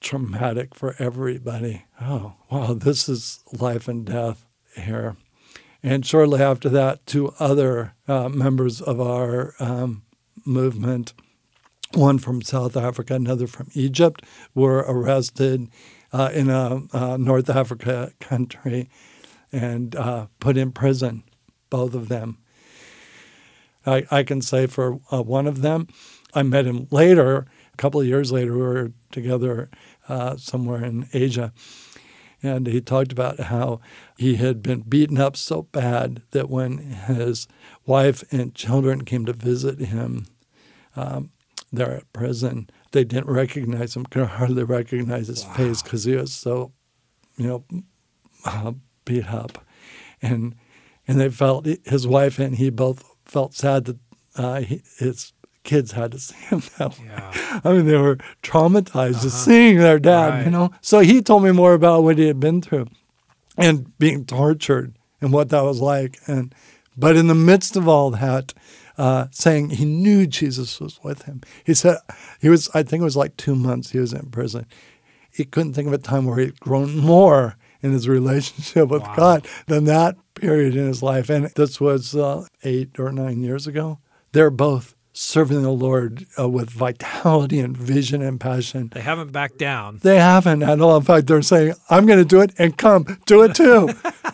traumatic 0.07 0.73
for 0.73 0.95
everybody. 0.99 1.83
Oh, 1.99 2.35
wow, 2.49 2.73
this 2.73 3.09
is 3.09 3.43
life 3.51 3.89
and 3.89 4.05
death 4.05 4.45
here. 4.73 5.17
And 5.83 6.05
shortly 6.05 6.41
after 6.41 6.69
that, 6.69 7.05
two 7.05 7.33
other 7.39 7.93
uh, 8.07 8.29
members 8.29 8.79
of 8.81 9.01
our 9.01 9.53
um, 9.59 10.03
movement, 10.45 11.13
one 11.93 12.19
from 12.19 12.41
South 12.41 12.77
Africa, 12.77 13.15
another 13.15 13.47
from 13.47 13.67
Egypt, 13.73 14.23
were 14.55 14.77
arrested 14.87 15.67
uh, 16.13 16.29
in 16.33 16.49
a 16.49 16.83
uh, 16.93 17.17
North 17.17 17.49
Africa 17.49 18.13
country 18.21 18.89
and 19.51 19.93
uh, 19.97 20.27
put 20.39 20.55
in 20.55 20.71
prison, 20.71 21.23
both 21.69 21.93
of 21.93 22.07
them. 22.07 22.37
I, 23.85 24.05
I 24.09 24.23
can 24.23 24.41
say 24.41 24.67
for 24.67 24.99
uh, 25.11 25.21
one 25.21 25.47
of 25.47 25.61
them, 25.61 25.89
I 26.33 26.43
met 26.43 26.65
him 26.65 26.87
later, 26.91 27.45
a 27.73 27.77
couple 27.77 28.01
of 28.01 28.07
years 28.07 28.31
later, 28.31 28.53
we 28.53 28.61
were 28.61 28.91
together 29.11 29.69
uh, 30.07 30.37
somewhere 30.37 30.83
in 30.83 31.07
Asia 31.13 31.53
and 32.43 32.67
he 32.67 32.81
talked 32.81 33.11
about 33.11 33.39
how 33.39 33.79
he 34.17 34.35
had 34.35 34.61
been 34.61 34.81
beaten 34.81 35.19
up 35.19 35.35
so 35.35 35.63
bad 35.63 36.21
that 36.31 36.49
when 36.49 36.77
his 36.77 37.47
wife 37.85 38.23
and 38.31 38.53
children 38.53 39.05
came 39.05 39.25
to 39.25 39.33
visit 39.33 39.79
him 39.79 40.27
um, 40.95 41.31
there 41.71 41.91
at 41.91 42.13
prison, 42.13 42.69
they 42.91 43.03
didn't 43.03 43.29
recognize 43.29 43.95
him, 43.95 44.05
could 44.05 44.27
hardly 44.27 44.63
recognize 44.63 45.27
his 45.27 45.45
wow. 45.45 45.53
face 45.53 45.81
because 45.81 46.03
he 46.03 46.15
was 46.15 46.33
so, 46.33 46.73
you 47.37 47.47
know, 47.47 47.65
uh, 48.45 48.73
beat 49.05 49.27
up. 49.27 49.65
And 50.21 50.55
and 51.07 51.19
they 51.19 51.29
felt 51.29 51.65
his 51.85 52.05
wife 52.05 52.37
and 52.37 52.55
he 52.55 52.69
both 52.69 53.03
felt 53.23 53.53
sad 53.53 53.85
that 53.85 53.97
uh, 54.35 54.59
he, 54.59 54.81
his 54.99 55.31
kids 55.67 55.91
had 55.91 56.13
to 56.13 56.19
see 56.27 56.35
him 56.45 56.63
that 56.79 56.97
way. 56.97 57.05
Yeah. 57.05 57.61
I 57.63 57.73
mean, 57.73 57.85
they 57.85 57.97
were 57.97 58.17
traumatized 58.41 59.15
uh-huh. 59.15 59.23
just 59.23 59.45
seeing 59.45 59.77
their 59.77 59.99
dad, 59.99 60.29
right. 60.29 60.45
you 60.45 60.51
know. 60.51 60.71
So 60.81 61.01
he 61.01 61.21
told 61.21 61.43
me 61.43 61.51
more 61.51 61.73
about 61.75 62.03
what 62.03 62.17
he 62.17 62.25
had 62.25 62.39
been 62.39 62.63
through 62.63 62.87
and 63.55 63.95
being 63.99 64.25
tortured 64.25 64.95
and 65.21 65.31
what 65.31 65.49
that 65.49 65.61
was 65.61 65.79
like. 65.79 66.17
And 66.25 66.55
but 66.97 67.15
in 67.15 67.27
the 67.27 67.35
midst 67.35 67.75
of 67.75 67.87
all 67.87 68.09
that, 68.11 68.53
uh, 68.97 69.27
saying 69.29 69.71
he 69.71 69.85
knew 69.85 70.25
Jesus 70.25 70.79
was 70.79 70.99
with 71.03 71.23
him. 71.23 71.41
He 71.63 71.75
said 71.75 71.97
he 72.41 72.49
was. 72.49 72.69
I 72.73 72.81
think 72.81 73.01
it 73.01 73.03
was 73.03 73.17
like 73.17 73.37
two 73.37 73.55
months 73.55 73.91
he 73.91 73.99
was 73.99 74.13
in 74.13 74.31
prison. 74.31 74.65
He 75.31 75.45
couldn't 75.45 75.73
think 75.73 75.87
of 75.87 75.93
a 75.93 75.99
time 75.99 76.25
where 76.25 76.39
he'd 76.39 76.59
grown 76.59 76.97
more 76.97 77.57
in 77.83 77.91
his 77.91 78.09
relationship 78.09 78.89
with 78.89 79.03
wow. 79.03 79.15
God 79.15 79.47
than 79.67 79.83
that 79.83 80.15
period 80.33 80.75
in 80.75 80.87
his 80.87 81.03
life. 81.03 81.29
And 81.29 81.45
this 81.55 81.79
was 81.79 82.15
uh, 82.15 82.45
eight 82.63 82.99
or 82.99 83.11
nine 83.11 83.41
years 83.41 83.67
ago. 83.67 83.99
They're 84.31 84.49
both 84.49 84.95
serving 85.17 85.63
the 85.63 85.71
Lord 85.71 86.27
uh, 86.37 86.47
with 86.47 86.69
vitality 86.69 87.59
and 87.59 87.75
vision 87.75 88.21
and 88.21 88.39
passion. 88.39 88.91
They 88.93 89.01
haven't 89.01 89.31
backed 89.31 89.57
down. 89.57 89.99
They 90.03 90.19
haven't 90.19 90.61
at 90.61 90.79
all. 90.79 90.95
In 90.97 91.03
fact, 91.03 91.25
they're 91.25 91.41
saying, 91.41 91.73
I'm 91.89 92.05
going 92.05 92.19
to 92.19 92.25
do 92.25 92.39
it 92.39 92.53
and 92.59 92.77
come, 92.77 93.17
do 93.25 93.41
it 93.41 93.55
too. 93.55 93.89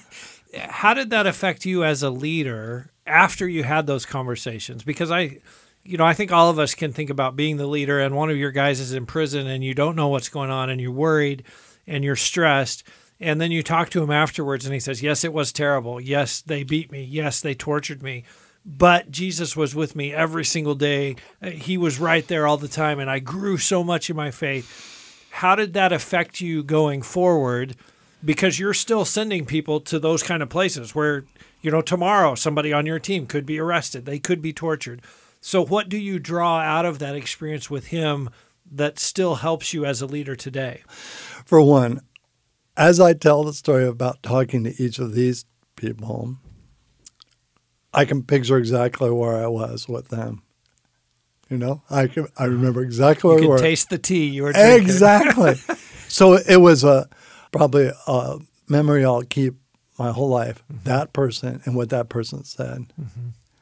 How 0.60 0.94
did 0.94 1.10
that 1.12 1.25
affect 1.25 1.66
you 1.66 1.86
as 1.86 2.04
a 2.04 2.10
leader 2.10 2.92
after 3.08 3.48
you 3.48 3.63
had 3.63 3.88
those 3.88 4.06
conversations? 4.06 4.84
Because 4.84 5.10
I, 5.10 5.38
you 5.84 5.98
know, 5.98 6.06
I 6.06 6.13
think 6.13 6.34
all 6.34 6.50
of 6.50 6.60
us 6.60 6.75
can 6.75 6.92
think 6.92 7.10
about 7.10 7.38
being 7.38 7.56
the 7.56 7.66
leader 7.66 8.02
and 8.02 8.13
one 8.13 8.30
of 8.30 8.36
your 8.36 8.52
guys 8.52 8.82
is 8.82 8.92
in 8.94 9.06
prison 9.06 9.48
and 9.48 9.63
you 9.63 9.74
don't 9.74 9.96
know 9.96 10.10
what's 10.10 10.30
going 10.30 10.52
on 10.52 10.70
and 10.70 10.82
you're 10.82 10.92
worried 10.92 11.44
and 11.88 12.04
you're 12.04 12.18
stressed. 12.18 12.84
And 13.22 13.40
then 13.40 13.52
you 13.52 13.63
talk 13.63 13.90
to 13.92 14.04
him 14.04 14.12
afterwards 14.12 14.66
and 14.66 14.74
he 14.74 14.82
says, 14.82 15.02
Yes, 15.02 15.24
it 15.24 15.32
was 15.32 15.54
terrible. 15.54 16.02
Yes, 16.02 16.42
they 16.42 16.63
beat 16.63 16.92
me. 16.92 17.06
Yes, 17.06 17.40
they 17.40 17.54
tortured 17.54 18.04
me 18.04 18.25
but 18.65 19.12
Jesus 19.12 19.55
was 19.55 19.75
with 19.75 19.96
me 19.96 20.13
every 20.13 20.46
single 20.46 20.75
day. 20.75 21.15
Uh, 21.41 21.50
he 21.50 21.77
was 21.77 22.00
right 22.00 22.27
there 22.27 22.48
all 22.48 22.58
the 22.58 22.67
time, 22.67 23.00
and 23.00 23.10
I 23.10 23.20
grew 23.20 23.58
so 23.58 23.84
much 23.84 24.10
in 24.10 24.15
my 24.15 24.32
faith. 24.32 25.27
How 25.32 25.55
did 25.55 25.74
that 25.74 25.91
affect 25.91 26.41
you 26.41 26.63
going 26.63 27.01
forward? 27.01 27.75
Because 28.24 28.60
you're 28.60 28.74
still 28.74 29.03
sending 29.03 29.46
people 29.46 29.82
to 29.82 30.00
those 30.00 30.24
kind 30.24 30.41
of 30.41 30.50
places 30.50 30.96
where, 30.96 31.25
you 31.62 31.72
know, 31.72 31.82
tomorrow 31.82 32.36
somebody 32.36 32.72
on 32.72 32.86
your 32.86 33.00
team 33.00 33.25
could 33.25 33.46
be 33.46 33.60
arrested, 33.60 34.05
they 34.05 34.20
could 34.20 34.41
be 34.41 34.53
tortured. 34.53 35.01
So, 35.41 35.65
what 35.65 35.89
do 35.89 35.98
you 35.98 36.20
draw 36.20 36.60
out 36.60 36.86
of 36.86 37.00
that 37.00 37.15
experience 37.15 37.70
with 37.70 37.88
him 37.88 38.29
that 38.72 38.98
still 38.98 39.36
helps 39.36 39.74
you 39.74 39.84
as 39.86 40.01
a 40.01 40.05
leader 40.05 40.38
today? 40.38 40.84
For 41.46 41.62
one, 41.62 42.00
as 42.77 43.01
I 43.01 43.13
tell 43.13 43.43
the 43.43 43.53
story 43.53 43.86
about 43.86 44.24
talking 44.24 44.63
to 44.63 44.82
each 44.82 45.00
of 45.00 45.13
these 45.13 45.46
people, 45.75 46.38
I 47.93 48.05
can 48.05 48.23
picture 48.23 48.57
exactly 48.57 49.09
where 49.12 49.35
I 49.43 49.47
was 49.47 49.88
with 49.88 50.09
them. 50.09 50.41
You 51.50 51.57
know, 51.57 51.83
I 51.89 52.07
can 52.07 52.27
I 52.38 52.45
remember 52.45 52.81
exactly 52.81 53.29
where 53.29 53.39
You 53.41 53.50
we 53.50 53.55
can 53.57 53.63
taste 53.63 53.89
the 53.89 53.97
tea 53.97 54.25
you 54.25 54.43
were 54.43 54.53
drinking. 54.53 54.81
Exactly. 54.81 55.55
so 56.07 56.33
it 56.33 56.57
was 56.57 56.83
a 56.83 57.07
probably 57.51 57.91
a 58.07 58.38
memory 58.67 59.05
I'll 59.05 59.21
keep 59.21 59.55
my 60.00 60.12
whole 60.12 60.29
life. 60.29 60.63
Mm-hmm. 60.71 60.89
That 60.89 61.13
person 61.13 61.62
and 61.65 61.75
what 61.75 61.89
that 61.89 62.09
person 62.09 62.43
said. 62.43 62.88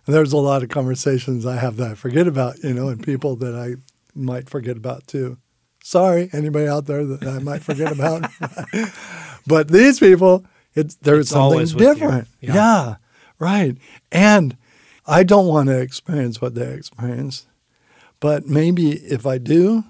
There's 0.05 0.31
a 0.33 0.38
lot 0.38 0.63
of 0.63 0.69
conversations 0.69 1.45
I 1.45 1.57
have 1.57 1.77
that 1.77 1.91
I 1.91 1.95
forget 1.95 2.27
about, 2.27 2.63
you 2.63 2.73
know, 2.73 2.88
and 2.88 3.03
people 3.03 3.35
that 3.38 3.55
I 3.55 3.75
might 4.15 4.50
forget 4.50 4.77
about 4.77 5.07
too. 5.07 5.38
Sorry, 5.83 6.29
anybody 6.31 6.67
out 6.67 6.85
there 6.85 7.05
that 7.05 7.23
I 7.27 7.39
might 7.39 7.63
forget 7.63 7.91
about. 7.91 8.29
but 9.47 9.67
these 9.67 10.00
people, 10.00 10.45
it's 10.75 10.95
there's 10.95 11.25
It's 11.27 11.31
something 11.31 11.59
you. 11.67 11.77
different. 11.77 12.27
Yeah. 12.39 12.53
yeah, 12.55 12.95
right. 13.41 13.77
And 14.12 14.55
I 15.05 15.24
don't 15.24 15.48
want 15.48 15.67
to 15.67 15.79
experience 15.79 16.39
what 16.39 16.55
they 16.55 16.71
experienced. 16.74 17.48
But 18.21 18.45
maybe 18.45 18.91
if 18.91 19.25
I 19.25 19.38
do, 19.39 19.83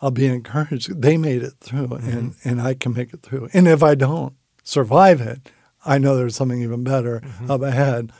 I'll 0.00 0.10
be 0.10 0.26
encouraged. 0.26 1.00
They 1.02 1.16
made 1.16 1.42
it 1.42 1.54
through, 1.60 1.92
and, 1.92 2.34
and 2.44 2.60
I 2.60 2.74
can 2.74 2.94
make 2.94 3.12
it 3.14 3.22
through. 3.22 3.48
And 3.52 3.68
if 3.68 3.82
I 3.82 3.94
don't 3.94 4.34
survive 4.64 5.20
it, 5.20 5.50
I 5.84 5.98
know 5.98 6.16
there's 6.16 6.34
something 6.34 6.62
even 6.62 6.84
better 6.84 7.22
up 7.48 7.62
ahead. 7.62 8.12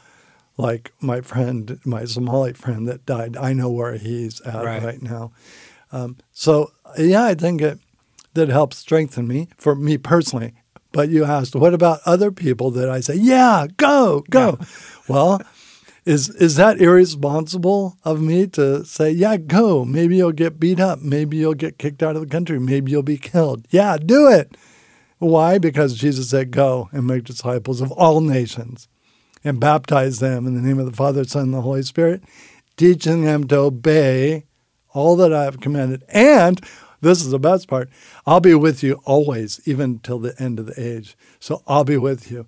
Like 0.59 0.93
my 1.01 1.21
friend, 1.21 1.79
my 1.85 2.05
Somali 2.05 2.53
friend 2.53 2.87
that 2.89 3.05
died, 3.05 3.37
I 3.37 3.53
know 3.53 3.71
where 3.71 3.97
he's 3.97 4.41
at 4.43 4.65
Right. 4.65 4.83
right, 4.83 5.03
now. 5.03 5.33
Um, 5.93 6.17
so 6.33 6.71
yeah, 6.99 7.25
I 7.25 7.35
think 7.35 7.61
it 7.61 7.79
that 8.35 8.49
helps 8.49 8.77
strengthen 8.79 9.27
me 9.27 9.49
for 9.57 9.75
me 9.75 9.99
personally. 9.99 10.55
But 10.97 11.11
you 11.11 11.27
asked, 11.27 11.55
what 11.55 11.75
about 11.75 12.01
other 12.07 12.33
people 12.33 12.71
that 12.71 12.89
I 12.89 13.01
say, 13.01 13.17
yeah, 13.17 13.67
go, 13.77 14.25
go? 14.31 14.59
Well, 15.09 15.43
is 16.07 16.31
is 16.31 16.57
that 16.57 16.81
irresponsible 16.81 17.99
of 18.03 18.23
me 18.23 18.47
to 18.49 18.83
say, 18.85 19.11
yeah, 19.11 19.37
go? 19.37 19.85
Maybe 19.85 20.17
you'll 20.17 20.33
get 20.33 20.59
beat 20.59 20.81
up. 20.81 21.01
Maybe 21.01 21.37
you'll 21.37 21.55
get 21.55 21.79
kicked 21.79 22.03
out 22.03 22.17
of 22.17 22.23
the 22.23 22.29
country. 22.29 22.59
Maybe 22.59 22.91
you'll 22.91 23.03
be 23.03 23.19
killed. 23.19 23.67
Yeah, 23.69 23.99
do 23.99 24.27
it. 24.29 24.57
Why? 25.19 25.59
Because 25.59 25.99
Jesus 25.99 26.31
said, 26.31 26.51
go 26.51 26.89
and 26.93 27.07
make 27.07 27.25
disciples 27.25 27.83
of 27.83 27.93
all 27.93 28.23
nations 28.23 28.89
and 29.45 29.61
baptize 29.61 30.19
them 30.19 30.47
in 30.47 30.55
the 30.55 30.67
name 30.67 30.79
of 30.79 30.87
the 30.87 30.97
Father, 30.97 31.25
Son, 31.25 31.43
and 31.45 31.55
the 31.55 31.61
Holy 31.61 31.83
Spirit, 31.83 32.25
teaching 32.79 33.23
them 33.23 33.47
to 33.49 33.59
obey 33.59 34.47
all 34.95 35.15
that 35.17 35.33
I 35.33 35.45
have 35.45 35.61
commanded. 35.61 36.05
And 36.09 36.59
this 37.01 37.21
is 37.23 37.31
the 37.31 37.39
best 37.39 37.69
part 37.69 37.89
I'll 38.27 38.41
be 38.41 38.55
with 38.55 38.83
you 38.83 39.01
always, 39.05 39.61
even 39.67 39.99
till 40.01 40.19
the 40.19 40.35
end 40.41 40.59
of 40.59 40.67
the 40.67 40.81
age. 40.81 41.17
So 41.41 41.63
I'll 41.67 41.85
be 41.85 41.97
with 41.97 42.31
you. 42.31 42.47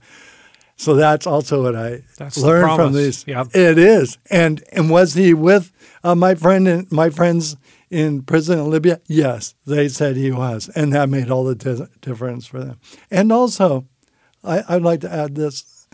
So 0.76 0.94
that's 0.94 1.26
also 1.26 1.64
what 1.64 1.74
I 1.74 2.02
That's 2.18 2.36
the 2.36 2.46
learned 2.46 2.76
from 2.76 2.92
these. 2.92 3.26
Yep. 3.26 3.48
It 3.54 3.78
is. 3.78 4.16
And 4.30 4.62
and 4.70 4.90
was 4.90 5.14
he 5.14 5.34
with 5.34 5.72
uh, 6.04 6.14
my 6.14 6.36
friend 6.36 6.68
and 6.68 6.90
my 6.92 7.10
friends 7.10 7.56
in 7.90 8.22
prison 8.22 8.60
in 8.60 8.70
Libya? 8.70 9.00
Yes, 9.08 9.54
they 9.66 9.88
said 9.88 10.16
he 10.16 10.30
was, 10.30 10.68
and 10.68 10.92
that 10.92 11.08
made 11.08 11.30
all 11.30 11.44
the 11.44 11.56
di- 11.56 11.88
difference 12.00 12.46
for 12.46 12.60
them. 12.60 12.78
And 13.10 13.32
also, 13.32 13.86
I, 14.44 14.62
I'd 14.68 14.82
like 14.82 15.00
to 15.00 15.12
add 15.12 15.34
this: 15.34 15.88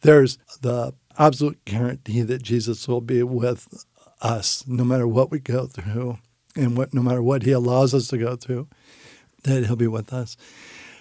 there's 0.00 0.38
the 0.62 0.94
absolute 1.18 1.62
guarantee 1.66 2.22
that 2.22 2.42
Jesus 2.42 2.88
will 2.88 3.02
be 3.02 3.22
with 3.22 3.84
us 4.22 4.64
no 4.66 4.84
matter 4.84 5.06
what 5.06 5.30
we 5.30 5.38
go 5.38 5.66
through, 5.66 6.18
and 6.56 6.76
what 6.76 6.94
no 6.94 7.02
matter 7.02 7.22
what 7.22 7.42
He 7.42 7.52
allows 7.52 7.94
us 7.94 8.08
to 8.08 8.18
go 8.18 8.36
through, 8.36 8.68
that 9.42 9.66
He'll 9.66 9.76
be 9.76 9.86
with 9.86 10.12
us. 10.12 10.36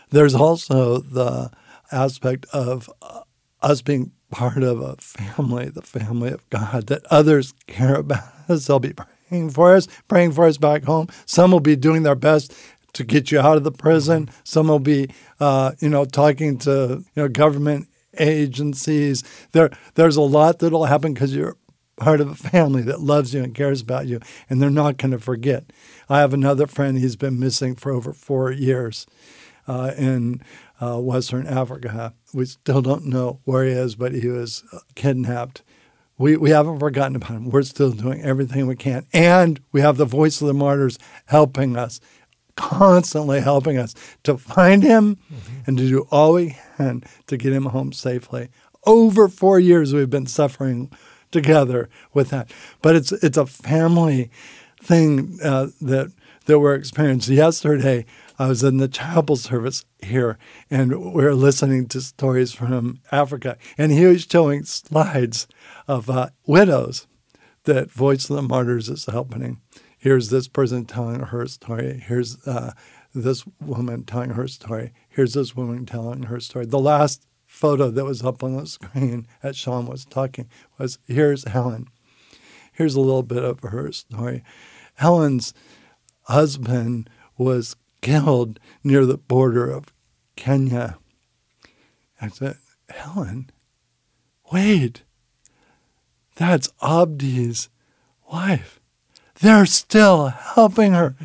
There's 0.10 0.36
also 0.36 1.00
the 1.00 1.52
aspect 1.92 2.46
of 2.54 2.90
uh, 3.02 3.22
us 3.62 3.82
being 3.82 4.12
part 4.32 4.64
of 4.64 4.82
a 4.82 4.96
family, 4.98 5.70
the 5.70 5.82
family 5.82 6.32
of 6.32 6.48
God, 6.50 6.88
that 6.88 7.06
others 7.10 7.54
care 7.68 7.96
about 7.96 8.24
us. 8.50 8.68
They'll 8.68 8.80
be 8.80 8.94
praying 8.94 9.52
for 9.52 9.76
us, 9.76 9.88
praying 10.08 10.34
for 10.34 10.46
us 10.46 10.58
back 10.58 10.84
home. 10.84 11.08
Some 11.26 11.52
will 11.52 11.60
be 11.60 11.76
doing 11.76 12.04
their 12.04 12.16
best 12.16 12.54
to 12.94 13.04
get 13.04 13.32
you 13.32 13.40
out 13.40 13.58
of 13.58 13.64
the 13.64 13.72
prison. 13.72 14.30
Some 14.44 14.68
will 14.68 14.80
be, 14.80 15.10
uh, 15.40 15.74
you 15.80 15.90
know, 15.90 16.06
talking 16.06 16.58
to 16.60 17.04
you 17.16 17.24
know 17.24 17.28
government 17.28 17.88
agencies. 18.20 19.24
There, 19.52 19.72
there's 19.96 20.16
a 20.16 20.22
lot 20.22 20.60
that'll 20.60 20.86
happen 20.86 21.14
because 21.14 21.36
you're 21.36 21.58
part 21.96 22.22
of 22.22 22.30
a 22.30 22.36
family 22.36 22.82
that 22.84 23.00
loves 23.02 23.34
you 23.34 23.44
and 23.44 23.54
cares 23.54 23.82
about 23.82 24.08
you, 24.08 24.20
and 24.50 24.62
they're 24.62 24.70
not 24.70 24.98
going 24.98 25.12
to 25.12 25.20
forget. 25.20 25.72
I 26.10 26.20
have 26.20 26.34
another 26.34 26.68
friend. 26.68 26.98
He's 26.98 27.16
been 27.16 27.40
missing 27.40 27.76
for 27.76 27.92
over 27.92 28.14
four 28.14 28.52
years 28.52 29.06
uh, 29.68 29.92
in 29.98 30.42
uh, 30.82 31.00
Western 31.00 31.48
Africa. 31.48 32.14
We 32.34 32.46
still 32.46 32.82
don't 32.82 33.06
know 33.06 33.40
where 33.46 33.64
he 33.64 33.72
is, 33.72 33.96
but 33.96 34.14
he 34.14 34.28
was 34.28 34.64
uh, 34.74 34.80
kidnapped. 34.96 35.64
We, 36.18 36.38
we 36.38 36.52
haven't 36.52 36.80
forgotten 36.80 37.16
about 37.16 37.32
him. 37.32 37.50
We're 37.50 37.64
still 37.64 37.92
doing 37.92 38.22
everything 38.22 38.68
we 38.68 38.76
can. 38.76 39.06
And 39.14 39.60
we 39.72 39.82
have 39.82 39.98
the 39.98 40.06
voice 40.06 40.42
of 40.42 40.48
the 40.48 40.54
martyrs 40.54 41.00
helping 41.26 41.76
us, 41.76 42.00
constantly 42.56 43.42
helping 43.42 43.78
us 43.78 43.96
to 44.24 44.38
find 44.38 44.84
him 44.84 45.18
and 45.66 45.78
to 45.78 45.88
do 45.88 46.08
all 46.12 46.34
we 46.34 46.58
can 46.78 47.04
to 47.28 47.38
get 47.38 47.54
him 47.54 47.66
home 47.66 47.94
safely. 47.94 48.50
Over 48.86 49.28
four 49.28 49.60
years, 49.60 49.94
we've 49.94 50.10
been 50.10 50.28
suffering 50.28 50.92
together 51.34 51.90
with 52.14 52.30
that. 52.30 52.50
But 52.82 52.96
it's, 52.96 53.12
it's 53.12 53.38
a 53.38 53.46
family 53.46 54.32
thing 54.82 55.40
uh, 55.44 55.68
that, 55.82 56.14
that 56.46 56.60
we're 56.60 56.76
experiencing. 56.76 57.36
Yesterday, 57.36 58.06
I 58.40 58.48
was 58.48 58.64
in 58.64 58.78
the 58.78 58.88
chapel 58.88 59.36
service 59.36 59.86
here, 60.02 60.38
and 60.70 61.14
we 61.14 61.24
are 61.24 61.36
listening 61.36 61.88
to 61.88 62.02
stories 62.02 62.54
from 62.54 63.00
Africa, 63.12 63.58
and 63.78 63.92
he 63.92 64.06
was 64.06 64.28
showing 64.30 64.64
slides 64.64 65.48
of 65.88 66.10
uh, 66.10 66.30
widows 66.46 67.08
that 67.66 67.92
Voice 67.92 68.30
of 68.30 68.36
the 68.36 68.42
Martyrs 68.42 68.90
is 68.90 69.06
helping. 69.06 69.62
Here's 69.98 70.30
this 70.30 70.48
person 70.48 70.86
telling 70.86 71.22
her 71.22 71.48
story. 71.48 72.04
Here's 72.06 72.46
uh, 72.46 72.74
this 73.14 73.46
woman 73.62 74.04
telling 74.04 74.32
her 74.32 74.48
story. 74.48 74.92
Here's 75.08 75.34
this 75.34 75.56
woman 75.56 75.86
telling 75.86 76.24
her 76.24 76.40
story. 76.40 76.66
The 76.66 76.80
last 76.80 77.26
photo 77.54 77.92
that 77.92 78.04
was 78.04 78.24
up 78.24 78.44
on 78.44 78.58
the 78.58 78.66
screen 78.66 79.28
as 79.44 79.56
Sean 79.56 79.86
was 79.86 80.06
talking 80.06 80.50
was 80.80 80.98
here's 81.08 81.48
Helen. 81.48 81.88
Here's 82.74 82.96
a 82.96 83.00
little 83.00 83.22
bit 83.22 83.44
of 83.44 83.60
her 83.60 83.92
story. 83.92 84.44
Helen's 84.96 85.54
husband 86.24 87.12
was 87.38 87.76
killed 88.02 88.60
near 88.84 89.06
the 89.06 89.20
border 89.20 89.70
of 89.70 89.94
Kenya. 90.36 90.98
I 92.20 92.30
said, 92.30 92.58
Helen, 92.90 93.52
wait, 94.52 95.04
that's 96.36 96.70
Abdi's 96.82 97.70
wife. 98.32 98.80
They're 99.42 99.68
still 99.68 100.30
helping 100.30 100.94
her. 100.94 101.16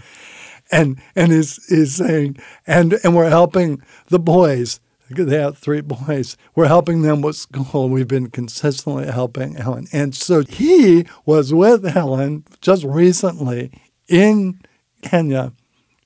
And 0.70 1.00
and 1.16 1.32
is 1.32 1.64
he's 1.70 1.94
saying, 1.94 2.36
and, 2.66 2.98
and 3.02 3.16
we're 3.16 3.30
helping 3.30 3.82
the 4.08 4.18
boys. 4.18 4.80
They 5.10 5.38
have 5.38 5.56
three 5.56 5.80
boys. 5.80 6.36
We're 6.54 6.68
helping 6.68 7.02
them 7.02 7.22
with 7.22 7.36
school. 7.36 7.88
We've 7.88 8.08
been 8.08 8.30
consistently 8.30 9.06
helping 9.06 9.54
Helen. 9.54 9.86
And 9.92 10.14
so 10.14 10.42
he 10.42 11.06
was 11.24 11.54
with 11.54 11.84
Helen 11.84 12.44
just 12.60 12.84
recently 12.84 13.72
in 14.06 14.60
Kenya, 15.02 15.52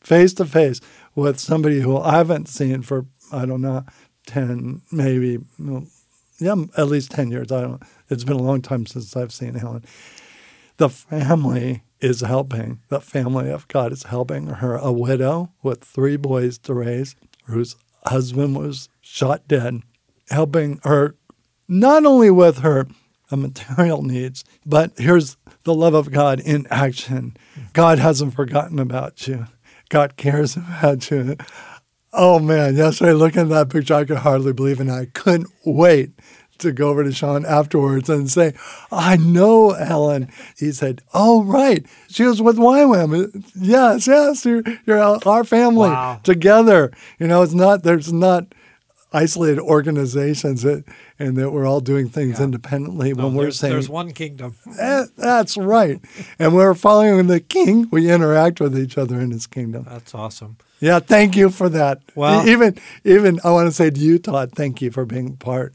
face 0.01 0.35
to 0.35 0.45
face 0.45 0.81
with 1.15 1.41
somebody 1.41 1.81
who 1.81 1.99
I 1.99 2.19
haven't 2.19 2.49
seen 2.49 2.83
for, 2.83 3.07
I 3.33 3.45
don't 3.47 3.61
know, 3.61 3.85
10, 4.27 4.83
maybe, 4.93 5.38
yeah, 6.38 6.55
at 6.77 6.88
least 6.88 7.11
10 7.11 7.31
years. 7.31 7.51
I 7.51 7.62
don't 7.62 7.83
It's 8.09 8.25
been 8.25 8.37
a 8.37 8.43
long 8.43 8.62
time 8.62 8.87
since 8.87 9.17
I've 9.17 9.33
seen 9.33 9.55
Helen. 9.55 9.85
The 10.77 10.88
family 10.88 11.83
is 12.01 12.21
helping. 12.21 12.81
The 12.88 13.01
family 13.01 13.51
of 13.51 13.69
God 13.69 13.93
is 13.93 14.05
helping 14.05 14.47
her, 14.47 14.77
a 14.77 14.93
widow 14.93 15.51
with 15.62 15.83
three 15.83 16.17
boys 16.17 16.59
to 16.59 16.75
raise, 16.75 17.15
whose 17.47 17.77
husband 18.07 18.57
was 18.57 18.88
shot 19.03 19.47
dead, 19.47 19.83
helping 20.31 20.81
her 20.85 21.15
not 21.69 22.07
only 22.07 22.31
with 22.31 22.59
her 22.59 22.87
uh, 23.31 23.37
material 23.37 24.03
needs, 24.03 24.45
but 24.65 24.93
here's 24.97 25.37
the 25.65 25.75
love 25.75 25.95
of 25.95 26.11
God 26.11 26.41
in 26.41 26.67
action. 26.71 27.37
God 27.73 27.99
hasn't 27.99 28.35
forgotten 28.35 28.79
about 28.79 29.27
you. 29.29 29.47
God 29.91 30.17
cares 30.17 30.57
about 30.57 31.11
you. 31.11 31.37
Oh 32.12 32.38
man, 32.38 32.77
yesterday 32.77 33.12
looking 33.12 33.43
at 33.43 33.49
that 33.51 33.71
picture, 33.71 33.95
I 33.95 34.05
could 34.05 34.19
hardly 34.19 34.53
believe 34.53 34.79
it. 34.81 34.83
And 34.83 34.93
I 34.93 35.07
couldn't 35.07 35.49
wait 35.65 36.11
to 36.59 36.73
go 36.73 36.91
over 36.91 37.03
to 37.03 37.11
Sean 37.12 37.45
afterwards 37.45 38.09
and 38.11 38.31
say, 38.31 38.53
I 38.93 39.17
know 39.17 39.71
Helen. 39.71 40.31
He 40.57 40.73
said, 40.73 41.03
Oh, 41.15 41.43
right. 41.43 41.85
She 42.09 42.23
was 42.25 42.41
with 42.43 42.57
YWAM. 42.57 43.45
Yes, 43.57 44.07
yes. 44.07 44.45
You're, 44.45 44.62
you're 44.87 44.99
our 45.01 45.43
family 45.45 45.88
Wow. 45.91 46.21
together. 46.23 46.93
You 47.19 47.27
know, 47.29 47.43
it's 47.43 47.55
not, 47.55 47.83
there's 47.83 48.12
not 48.12 48.55
isolated 49.14 49.59
organizations 49.61 50.62
that, 50.62 50.85
and 51.18 51.37
that 51.37 51.51
we're 51.51 51.66
all 51.66 51.81
doing 51.81 52.09
things 52.09 52.38
Yeah. 52.38 52.44
independently 52.44 53.12
No, 53.12 53.27
when 53.27 53.35
we're 53.35 53.51
saying 53.51 53.72
there's 53.75 53.88
one 53.88 54.12
kingdom. 54.12 54.55
"Eh, 54.79 55.05
that's 55.16 55.57
right 55.57 56.01
and 56.38 56.55
we're 56.55 56.75
following 56.75 57.27
the 57.27 57.40
king 57.40 57.88
we 57.90 58.11
interact 58.11 58.61
with 58.61 58.77
each 58.79 58.96
other 58.98 59.20
in 59.20 59.31
his 59.31 59.46
kingdom 59.46 59.87
That's 59.88 60.14
awesome. 60.14 60.57
yeah 60.81 60.98
thank 60.98 61.37
you 61.37 61.51
for 61.51 61.68
that 61.68 62.01
Well- 62.14 62.46
even 62.48 62.77
even 63.05 63.40
i 63.44 63.51
want 63.51 63.68
to 63.68 63.72
say 63.72 63.90
to 63.90 64.01
you 64.01 64.18
todd 64.18 64.53
thank 64.55 64.81
you 64.81 64.90
for 64.90 65.05
being 65.05 65.37
part 65.37 65.75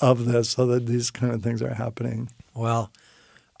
of 0.00 0.24
this 0.24 0.50
so 0.50 0.66
that 0.66 0.86
these 0.86 1.10
kind 1.10 1.32
of 1.32 1.42
things 1.42 1.60
are 1.62 1.74
happening 1.74 2.30
Well, 2.54 2.90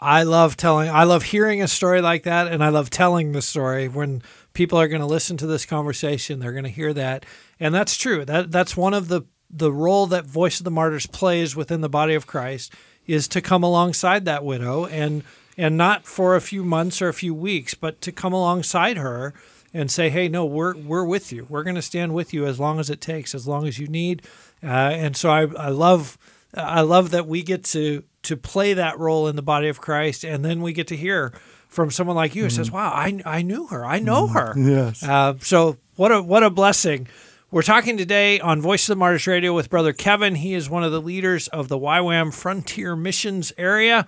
I 0.04 0.24
love 0.24 0.56
telling, 0.56 0.90
I 0.90 1.04
love 1.04 1.22
hearing 1.22 1.62
a 1.62 1.68
story 1.68 2.00
like 2.00 2.24
that, 2.24 2.48
and 2.48 2.64
I 2.64 2.70
love 2.70 2.90
telling 2.90 3.30
the 3.30 3.40
story. 3.40 3.86
When 3.86 4.20
people 4.52 4.76
are 4.80 4.88
going 4.88 5.00
to 5.00 5.06
listen 5.06 5.36
to 5.36 5.46
this 5.46 5.64
conversation, 5.64 6.40
they're 6.40 6.50
going 6.50 6.64
to 6.64 6.70
hear 6.70 6.92
that, 6.92 7.24
and 7.62 7.74
that's 7.74 7.96
true. 7.96 8.24
That 8.24 8.50
that's 8.50 8.76
one 8.76 8.92
of 8.92 9.08
the 9.08 9.22
the 9.48 9.72
role 9.72 10.06
that 10.08 10.26
Voice 10.26 10.58
of 10.58 10.64
the 10.64 10.70
Martyrs 10.70 11.06
plays 11.06 11.54
within 11.54 11.80
the 11.80 11.88
body 11.88 12.14
of 12.14 12.26
Christ 12.26 12.72
is 13.06 13.28
to 13.28 13.40
come 13.40 13.62
alongside 13.62 14.24
that 14.24 14.44
widow 14.44 14.86
and 14.86 15.22
and 15.56 15.76
not 15.76 16.04
for 16.06 16.34
a 16.34 16.40
few 16.40 16.64
months 16.64 17.00
or 17.00 17.08
a 17.08 17.14
few 17.14 17.34
weeks, 17.34 17.74
but 17.74 18.00
to 18.00 18.10
come 18.10 18.32
alongside 18.32 18.96
her 18.96 19.32
and 19.72 19.90
say, 19.90 20.10
"Hey, 20.10 20.28
no, 20.28 20.44
we're 20.44 20.76
we're 20.76 21.04
with 21.04 21.32
you. 21.32 21.46
We're 21.48 21.62
going 21.62 21.76
to 21.76 21.82
stand 21.82 22.14
with 22.14 22.34
you 22.34 22.46
as 22.46 22.58
long 22.58 22.80
as 22.80 22.90
it 22.90 23.00
takes, 23.00 23.34
as 23.34 23.46
long 23.46 23.66
as 23.68 23.78
you 23.78 23.86
need." 23.86 24.22
Uh, 24.62 24.66
and 24.66 25.16
so 25.16 25.30
I 25.30 25.42
I 25.56 25.68
love 25.68 26.18
I 26.54 26.80
love 26.80 27.10
that 27.12 27.26
we 27.28 27.42
get 27.42 27.64
to 27.64 28.02
to 28.22 28.36
play 28.36 28.74
that 28.74 28.98
role 28.98 29.28
in 29.28 29.36
the 29.36 29.42
body 29.42 29.68
of 29.68 29.80
Christ, 29.80 30.24
and 30.24 30.44
then 30.44 30.62
we 30.62 30.72
get 30.72 30.88
to 30.88 30.96
hear 30.96 31.32
from 31.68 31.90
someone 31.90 32.16
like 32.16 32.34
you 32.34 32.42
who 32.44 32.50
says, 32.50 32.70
"Wow, 32.70 32.90
I, 32.90 33.20
I 33.24 33.42
knew 33.42 33.66
her. 33.68 33.84
I 33.84 33.98
know 33.98 34.26
her." 34.26 34.54
yes 34.58 35.02
Uh, 35.02 35.34
so 35.40 35.76
what 35.96 36.10
a 36.12 36.22
what 36.22 36.42
a 36.42 36.50
blessing. 36.50 37.06
We're 37.52 37.60
talking 37.60 37.98
today 37.98 38.40
on 38.40 38.62
Voice 38.62 38.88
of 38.88 38.94
the 38.94 38.98
Martyrs 38.98 39.26
Radio 39.26 39.52
with 39.52 39.68
Brother 39.68 39.92
Kevin. 39.92 40.36
He 40.36 40.54
is 40.54 40.70
one 40.70 40.84
of 40.84 40.90
the 40.90 41.02
leaders 41.02 41.48
of 41.48 41.68
the 41.68 41.78
YWAM 41.78 42.32
Frontier 42.32 42.96
Missions 42.96 43.52
area. 43.58 44.06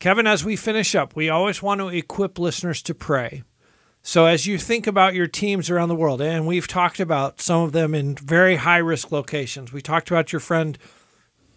Kevin, 0.00 0.26
as 0.26 0.44
we 0.44 0.56
finish 0.56 0.96
up, 0.96 1.14
we 1.14 1.28
always 1.28 1.62
want 1.62 1.80
to 1.80 1.86
equip 1.86 2.36
listeners 2.36 2.82
to 2.82 2.96
pray. 2.96 3.44
So, 4.02 4.26
as 4.26 4.48
you 4.48 4.58
think 4.58 4.88
about 4.88 5.14
your 5.14 5.28
teams 5.28 5.70
around 5.70 5.88
the 5.88 5.94
world, 5.94 6.20
and 6.20 6.48
we've 6.48 6.66
talked 6.66 6.98
about 6.98 7.40
some 7.40 7.62
of 7.62 7.70
them 7.70 7.94
in 7.94 8.16
very 8.16 8.56
high 8.56 8.78
risk 8.78 9.12
locations, 9.12 9.72
we 9.72 9.80
talked 9.80 10.10
about 10.10 10.32
your 10.32 10.40
friend 10.40 10.76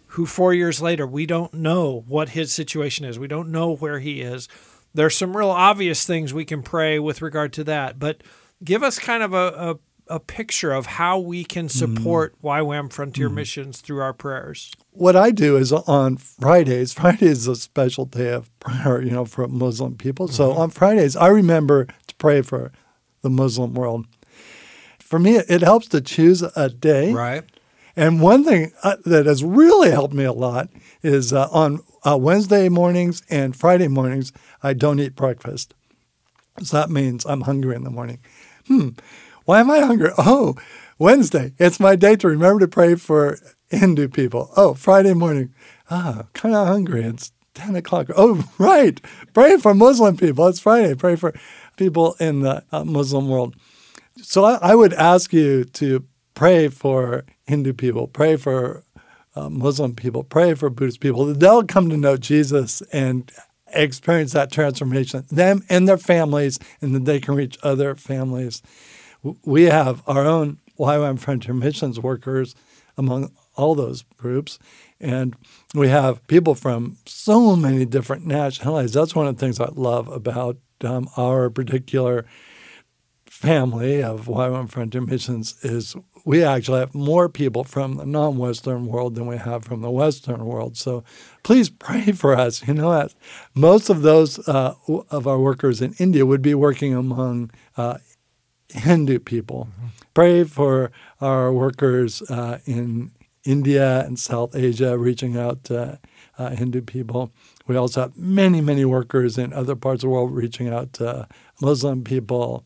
who 0.06 0.24
four 0.24 0.54
years 0.54 0.80
later, 0.80 1.04
we 1.04 1.26
don't 1.26 1.52
know 1.52 2.04
what 2.06 2.28
his 2.28 2.52
situation 2.52 3.04
is. 3.04 3.18
We 3.18 3.26
don't 3.26 3.50
know 3.50 3.74
where 3.74 3.98
he 3.98 4.20
is. 4.20 4.48
There's 4.94 5.16
some 5.16 5.36
real 5.36 5.50
obvious 5.50 6.06
things 6.06 6.32
we 6.32 6.44
can 6.44 6.62
pray 6.62 7.00
with 7.00 7.22
regard 7.22 7.52
to 7.54 7.64
that, 7.64 7.98
but 7.98 8.22
give 8.62 8.84
us 8.84 9.00
kind 9.00 9.24
of 9.24 9.32
a, 9.32 9.36
a, 9.36 9.78
a 10.08 10.20
picture 10.20 10.72
of 10.72 10.86
how 10.86 11.18
we 11.18 11.44
can 11.44 11.68
support 11.68 12.34
YWAM 12.42 12.92
Frontier 12.92 13.28
Missions 13.28 13.80
through 13.80 14.00
our 14.00 14.12
prayers. 14.12 14.72
what 14.90 15.16
I 15.16 15.30
do 15.30 15.56
is 15.56 15.72
on 15.72 16.16
Fridays. 16.16 16.92
Friday 17.00 17.26
is 17.26 17.46
a 17.46 17.56
special 17.56 18.04
day 18.04 18.32
of 18.32 18.50
prayer, 18.60 19.00
you 19.00 19.10
know, 19.10 19.24
for 19.24 19.46
Muslim 19.48 19.96
people. 19.96 20.28
So 20.28 20.52
on 20.52 20.70
Fridays, 20.70 21.16
I 21.16 21.28
remember 21.28 21.86
to 22.06 22.14
pray 22.16 22.42
for 22.42 22.72
the 23.22 23.30
Muslim 23.30 23.74
world. 23.74 24.06
For 24.98 25.18
me, 25.18 25.36
it 25.36 25.62
helps 25.62 25.88
to 25.88 26.00
choose 26.00 26.42
a 26.42 26.68
day. 26.68 27.12
Right. 27.12 27.44
And 27.94 28.20
one 28.20 28.44
thing 28.44 28.72
uh, 28.82 28.96
that 29.04 29.26
has 29.26 29.44
really 29.44 29.90
helped 29.90 30.14
me 30.14 30.24
a 30.24 30.32
lot 30.32 30.68
is 31.02 31.32
uh, 31.32 31.48
on 31.50 31.80
uh, 32.04 32.16
Wednesday 32.16 32.68
mornings 32.68 33.22
and 33.28 33.54
Friday 33.54 33.88
mornings, 33.88 34.32
I 34.62 34.72
don't 34.72 34.98
eat 34.98 35.14
breakfast. 35.14 35.74
So 36.62 36.76
that 36.78 36.90
means 36.90 37.24
I'm 37.26 37.42
hungry 37.42 37.76
in 37.76 37.84
the 37.84 37.90
morning. 37.90 38.18
Hmm, 38.66 38.90
why 39.44 39.60
am 39.60 39.70
I 39.70 39.80
hungry? 39.80 40.10
Oh, 40.18 40.56
Wednesday, 40.98 41.52
it's 41.58 41.80
my 41.80 41.96
day 41.96 42.16
to 42.16 42.28
remember 42.28 42.60
to 42.60 42.68
pray 42.68 42.94
for 42.94 43.38
Hindu 43.70 44.08
people. 44.08 44.50
Oh, 44.56 44.74
Friday 44.74 45.14
morning, 45.14 45.52
ah, 45.90 46.24
kind 46.32 46.54
of 46.54 46.66
hungry. 46.66 47.04
It's 47.04 47.32
10 47.54 47.76
o'clock. 47.76 48.08
Oh, 48.16 48.44
right, 48.58 49.00
pray 49.32 49.56
for 49.56 49.74
Muslim 49.74 50.16
people. 50.16 50.46
It's 50.46 50.60
Friday, 50.60 50.94
pray 50.94 51.16
for 51.16 51.32
people 51.76 52.14
in 52.20 52.40
the 52.40 52.64
uh, 52.72 52.84
Muslim 52.84 53.28
world. 53.28 53.56
So 54.20 54.44
I, 54.44 54.58
I 54.62 54.74
would 54.74 54.92
ask 54.92 55.32
you 55.32 55.64
to 55.64 56.04
pray 56.34 56.68
for 56.68 57.24
Hindu 57.46 57.72
people, 57.72 58.06
pray 58.06 58.36
for 58.36 58.84
uh, 59.34 59.48
Muslim 59.48 59.94
people, 59.94 60.22
pray 60.22 60.54
for 60.54 60.70
Buddhist 60.70 61.00
people. 61.00 61.32
They'll 61.34 61.64
come 61.64 61.88
to 61.88 61.96
know 61.96 62.16
Jesus 62.16 62.82
and 62.92 63.30
experience 63.74 64.32
that 64.32 64.52
transformation, 64.52 65.24
them 65.30 65.64
and 65.68 65.88
their 65.88 65.98
families, 65.98 66.58
and 66.80 66.94
then 66.94 67.04
they 67.04 67.20
can 67.20 67.34
reach 67.34 67.58
other 67.62 67.94
families. 67.96 68.62
We 69.44 69.64
have 69.64 70.02
our 70.06 70.26
own 70.26 70.58
YWAM 70.78 71.18
Frontier 71.18 71.54
Missions 71.54 72.00
workers 72.00 72.54
among 72.96 73.32
all 73.54 73.74
those 73.74 74.02
groups. 74.16 74.58
And 75.00 75.36
we 75.74 75.88
have 75.88 76.26
people 76.26 76.54
from 76.54 76.96
so 77.06 77.56
many 77.56 77.84
different 77.84 78.26
nationalities. 78.26 78.92
That's 78.92 79.14
one 79.14 79.26
of 79.26 79.36
the 79.36 79.40
things 79.40 79.60
I 79.60 79.68
love 79.74 80.08
about 80.08 80.58
um, 80.82 81.08
our 81.16 81.50
particular 81.50 82.24
family 83.26 84.02
of 84.02 84.26
YWAM 84.26 84.70
Frontier 84.70 85.00
Missions 85.00 85.56
is 85.64 85.96
we 86.24 86.44
actually 86.44 86.80
have 86.80 86.94
more 86.94 87.28
people 87.28 87.64
from 87.64 87.94
the 87.94 88.06
non-Western 88.06 88.86
world 88.86 89.14
than 89.14 89.26
we 89.26 89.36
have 89.36 89.64
from 89.64 89.80
the 89.80 89.90
Western 89.90 90.44
world. 90.44 90.76
So 90.76 91.02
please 91.42 91.68
pray 91.68 92.12
for 92.12 92.36
us. 92.36 92.66
You 92.66 92.74
know, 92.74 93.08
most 93.54 93.90
of 93.90 94.02
those 94.02 94.38
uh, 94.48 94.74
of 95.10 95.26
our 95.26 95.38
workers 95.38 95.80
in 95.80 95.94
India 95.98 96.24
would 96.24 96.42
be 96.42 96.54
working 96.54 96.94
among 96.94 97.50
uh, 97.76 97.98
Hindu 98.86 99.18
people. 99.18 99.68
Pray 100.14 100.44
for 100.44 100.90
our 101.20 101.52
workers 101.52 102.22
uh, 102.22 102.58
in 102.64 103.12
India 103.44 104.04
and 104.04 104.18
South 104.18 104.54
Asia, 104.54 104.96
reaching 104.98 105.36
out 105.36 105.64
to 105.64 105.98
uh, 106.38 106.50
Hindu 106.50 106.82
people. 106.82 107.32
We 107.66 107.76
also 107.76 108.02
have 108.02 108.16
many, 108.16 108.60
many 108.60 108.84
workers 108.84 109.38
in 109.38 109.52
other 109.52 109.76
parts 109.76 110.02
of 110.02 110.08
the 110.08 110.08
world 110.08 110.32
reaching 110.32 110.68
out 110.68 110.92
to 110.94 111.28
Muslim 111.60 112.04
people, 112.04 112.64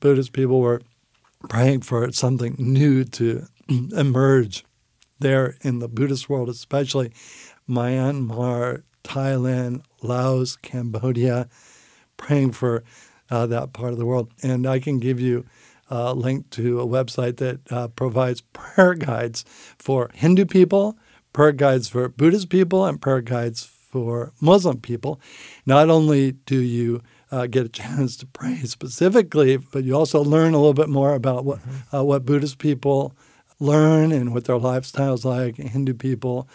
Buddhist 0.00 0.32
people. 0.32 0.60
We're 0.60 0.80
praying 1.48 1.82
for 1.82 2.12
something 2.12 2.56
new 2.58 3.04
to 3.04 3.46
emerge 3.96 4.64
there 5.18 5.56
in 5.62 5.80
the 5.80 5.88
Buddhist 5.88 6.28
world, 6.28 6.48
especially 6.48 7.12
Myanmar, 7.68 8.82
Thailand, 9.02 9.82
Laos, 10.02 10.56
Cambodia, 10.56 11.48
praying 12.16 12.52
for 12.52 12.84
uh, 13.30 13.46
that 13.46 13.72
part 13.72 13.92
of 13.92 13.98
the 13.98 14.06
world. 14.06 14.32
And 14.42 14.66
I 14.66 14.78
can 14.78 14.98
give 14.98 15.20
you 15.20 15.44
a 15.90 16.14
link 16.14 16.50
to 16.50 16.80
a 16.80 16.86
website 16.86 17.38
that 17.38 17.60
uh, 17.72 17.88
provides 17.88 18.40
prayer 18.52 18.94
guides 18.94 19.44
for 19.78 20.10
Hindu 20.14 20.46
people, 20.46 20.98
prayer 21.32 21.52
guides 21.52 21.88
for 21.88 22.08
Buddhist 22.08 22.48
people, 22.48 22.84
and 22.84 23.00
prayer 23.00 23.20
guides 23.20 23.64
for 23.64 24.32
Muslim 24.40 24.80
people. 24.80 25.20
Not 25.64 25.88
only 25.88 26.32
do 26.32 26.58
you 26.58 27.02
uh, 27.30 27.46
get 27.46 27.66
a 27.66 27.68
chance 27.80 28.16
to 28.18 28.26
pray 28.26 28.56
specifically, 28.64 29.56
but 29.56 29.84
you 29.84 29.94
also 29.94 30.22
learn 30.22 30.54
a 30.54 30.58
little 30.58 30.74
bit 30.74 30.88
more 30.88 31.14
about 31.14 31.44
what 31.44 31.60
uh, 31.92 32.04
what 32.04 32.24
Buddhist 32.24 32.58
people 32.58 33.14
learn 33.60 34.12
and 34.12 34.32
what 34.32 34.44
their 34.44 34.58
lifestyles 34.58 35.24
like, 35.24 35.56
Hindu 35.56 35.94
people 35.94 36.48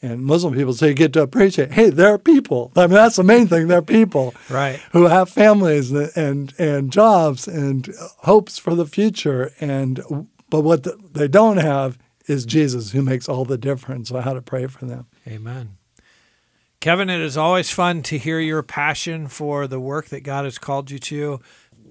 and 0.00 0.24
Muslim 0.24 0.54
people. 0.54 0.72
So 0.72 0.86
you 0.86 0.94
get 0.94 1.12
to 1.14 1.22
appreciate, 1.22 1.72
hey, 1.72 1.90
they're 1.90 2.18
people. 2.18 2.72
I 2.76 2.82
mean, 2.82 2.90
that's 2.94 3.16
the 3.16 3.24
main 3.24 3.46
thing. 3.48 3.68
They're 3.68 3.82
people 3.82 4.34
Right. 4.50 4.80
who 4.92 5.04
have 5.06 5.28
families 5.28 5.90
and 5.90 6.10
and, 6.16 6.54
and 6.58 6.92
jobs 6.92 7.48
and 7.48 7.88
hopes 8.18 8.58
for 8.58 8.74
the 8.74 8.86
future. 8.86 9.52
And 9.60 10.26
but 10.48 10.60
what 10.62 10.84
the, 10.84 10.98
they 11.12 11.28
don't 11.28 11.58
have 11.58 11.98
is 12.26 12.44
Jesus, 12.46 12.92
who 12.92 13.02
makes 13.02 13.28
all 13.28 13.44
the 13.44 13.58
difference. 13.58 14.10
So 14.10 14.20
how 14.20 14.34
to 14.34 14.42
pray 14.42 14.66
for 14.66 14.84
them. 14.84 15.06
Amen. 15.26 15.76
Kevin, 16.80 17.10
it 17.10 17.20
is 17.20 17.36
always 17.36 17.70
fun 17.70 18.02
to 18.04 18.18
hear 18.18 18.38
your 18.38 18.62
passion 18.62 19.26
for 19.26 19.66
the 19.66 19.80
work 19.80 20.06
that 20.10 20.22
God 20.22 20.44
has 20.44 20.58
called 20.58 20.90
you 20.92 20.98
to. 21.00 21.40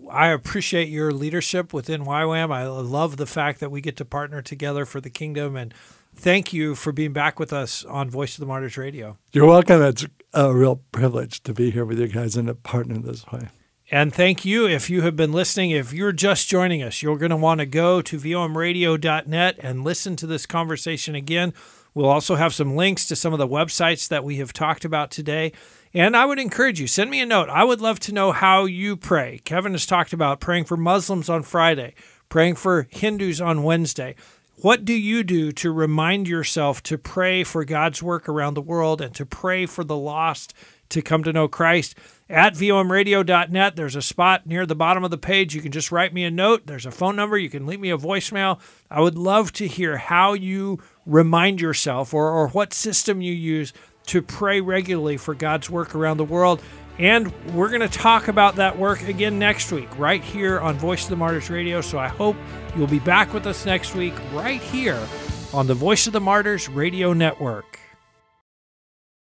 I 0.10 0.28
appreciate 0.28 0.88
your 0.88 1.12
leadership 1.12 1.74
within 1.74 2.06
YWAM. 2.06 2.54
I 2.54 2.66
love 2.68 3.18
the 3.18 3.26
fact 3.26 3.60
that 3.60 3.70
we 3.70 3.82
get 3.82 3.98
to 3.98 4.06
partner 4.06 4.42
together 4.42 4.86
for 4.86 5.02
the 5.02 5.10
kingdom. 5.10 5.58
And 5.58 5.74
thank 6.18 6.52
you 6.54 6.76
for 6.76 6.92
being 6.92 7.14
back 7.14 7.40
with 7.40 7.54
us 7.54 7.86
on 7.86 8.10
Voice 8.10 8.36
of 8.36 8.40
the 8.40 8.46
Martyrs 8.46 8.78
Radio. 8.78 9.18
You're 9.32 9.46
welcome. 9.46 9.82
It's 9.82 10.06
a 10.34 10.54
real 10.54 10.82
privilege 10.92 11.42
to 11.44 11.54
be 11.54 11.72
here 11.72 11.86
with 11.86 12.00
you 12.00 12.08
guys 12.08 12.36
and 12.36 12.48
to 12.48 12.56
partner 12.56 12.98
this 13.00 13.26
way. 13.32 13.50
And 13.90 14.14
thank 14.14 14.44
you 14.44 14.68
if 14.68 14.90
you 14.90 15.02
have 15.04 15.16
been 15.16 15.32
listening. 15.32 15.72
If 15.72 15.94
you're 15.94 16.12
just 16.12 16.50
joining 16.50 16.84
us, 16.84 17.02
you're 17.02 17.18
going 17.18 17.30
to 17.30 17.38
want 17.38 17.60
to 17.60 17.66
go 17.66 18.02
to 18.02 18.18
vomradio.net 18.18 19.56
and 19.60 19.84
listen 19.84 20.18
to 20.18 20.28
this 20.28 20.46
conversation 20.46 21.16
again. 21.16 21.54
We'll 21.94 22.10
also 22.10 22.36
have 22.36 22.54
some 22.54 22.76
links 22.76 23.08
to 23.08 23.16
some 23.16 23.32
of 23.32 23.40
the 23.40 23.48
websites 23.48 24.10
that 24.10 24.26
we 24.26 24.38
have 24.38 24.52
talked 24.52 24.84
about 24.84 25.10
today. 25.10 25.54
And 25.94 26.18
I 26.18 26.26
would 26.26 26.38
encourage 26.38 26.82
you, 26.82 26.88
send 26.88 27.10
me 27.10 27.22
a 27.22 27.26
note. 27.26 27.50
I 27.50 27.64
would 27.64 27.80
love 27.80 28.00
to 28.02 28.14
know 28.14 28.34
how 28.34 28.66
you 28.66 28.98
pray. 28.98 29.40
Kevin 29.46 29.72
has 29.72 29.86
talked 29.86 30.12
about 30.12 30.42
praying 30.42 30.66
for 30.66 30.78
Muslims 30.78 31.30
on 31.30 31.44
Friday, 31.44 31.96
praying 32.28 32.56
for 32.56 32.88
Hindus 32.92 33.40
on 33.40 33.64
Wednesday. 33.64 34.16
What 34.62 34.86
do 34.86 34.94
you 34.94 35.24
do 35.24 35.52
to 35.52 35.72
remind 35.72 36.28
yourself 36.28 36.82
to 36.84 36.98
pray 36.98 37.44
for 37.44 37.64
God's 37.64 38.02
work 38.02 38.28
around 38.28 38.56
the 38.56 38.62
world 38.62 39.02
and 39.02 39.14
to 39.14 39.24
pray 39.24 39.68
for 39.68 39.84
the 39.84 39.96
lost 39.96 40.52
to 40.90 41.04
come 41.04 41.24
to 41.26 41.32
know 41.32 41.48
Christ? 41.48 41.94
At 42.28 42.56
vomradio.net, 42.56 43.76
there's 43.76 43.96
a 43.96 44.02
spot 44.02 44.48
near 44.48 44.66
the 44.66 44.74
bottom 44.74 45.04
of 45.04 45.12
the 45.12 45.18
page. 45.20 45.54
You 45.54 45.62
can 45.62 45.72
just 45.72 45.92
write 45.92 46.12
me 46.12 46.24
a 46.24 46.32
note. 46.32 46.66
There's 46.66 46.88
a 46.88 46.92
phone 46.92 47.16
number. 47.16 47.38
You 47.38 47.52
can 47.52 47.68
leave 47.68 47.80
me 47.80 47.92
a 47.92 48.00
voicemail. 48.00 48.60
I 48.90 49.00
would 49.00 49.16
love 49.16 49.54
to 49.54 49.68
hear 49.68 49.98
how 49.98 50.34
you 50.34 50.80
remind 51.06 51.62
yourself 51.62 52.12
or, 52.12 52.32
or 52.32 52.48
what 52.48 52.74
system 52.74 53.22
you 53.22 53.34
use 53.34 53.74
to 54.08 54.24
pray 54.24 54.60
regularly 54.60 55.18
for 55.18 55.36
God's 55.36 55.70
work 55.70 55.94
around 55.94 56.18
the 56.18 56.26
world. 56.26 56.64
And 57.00 57.32
we're 57.54 57.70
going 57.70 57.82
to 57.82 57.90
talk 57.90 58.28
about 58.28 58.56
that 58.56 58.78
work 58.78 59.08
again 59.08 59.38
next 59.38 59.72
week, 59.72 59.90
right 60.00 60.24
here 60.24 60.60
on 60.60 60.78
Voice 60.78 61.04
of 61.04 61.10
the 61.10 61.16
Martyrs 61.16 61.50
Radio. 61.50 61.82
So 61.82 62.00
I 62.00 62.08
hope 62.08 62.36
you'll 62.76 62.88
be 62.88 63.00
back 63.00 63.34
with 63.34 63.46
us 63.46 63.66
next 63.66 63.94
week, 63.94 64.16
right 64.34 64.62
here 64.62 65.08
on 65.54 65.68
the 65.68 65.76
Voice 65.76 66.08
of 66.08 66.14
the 66.14 66.22
Martyrs 66.22 66.68
Radio 66.68 67.14
Network. 67.14 67.80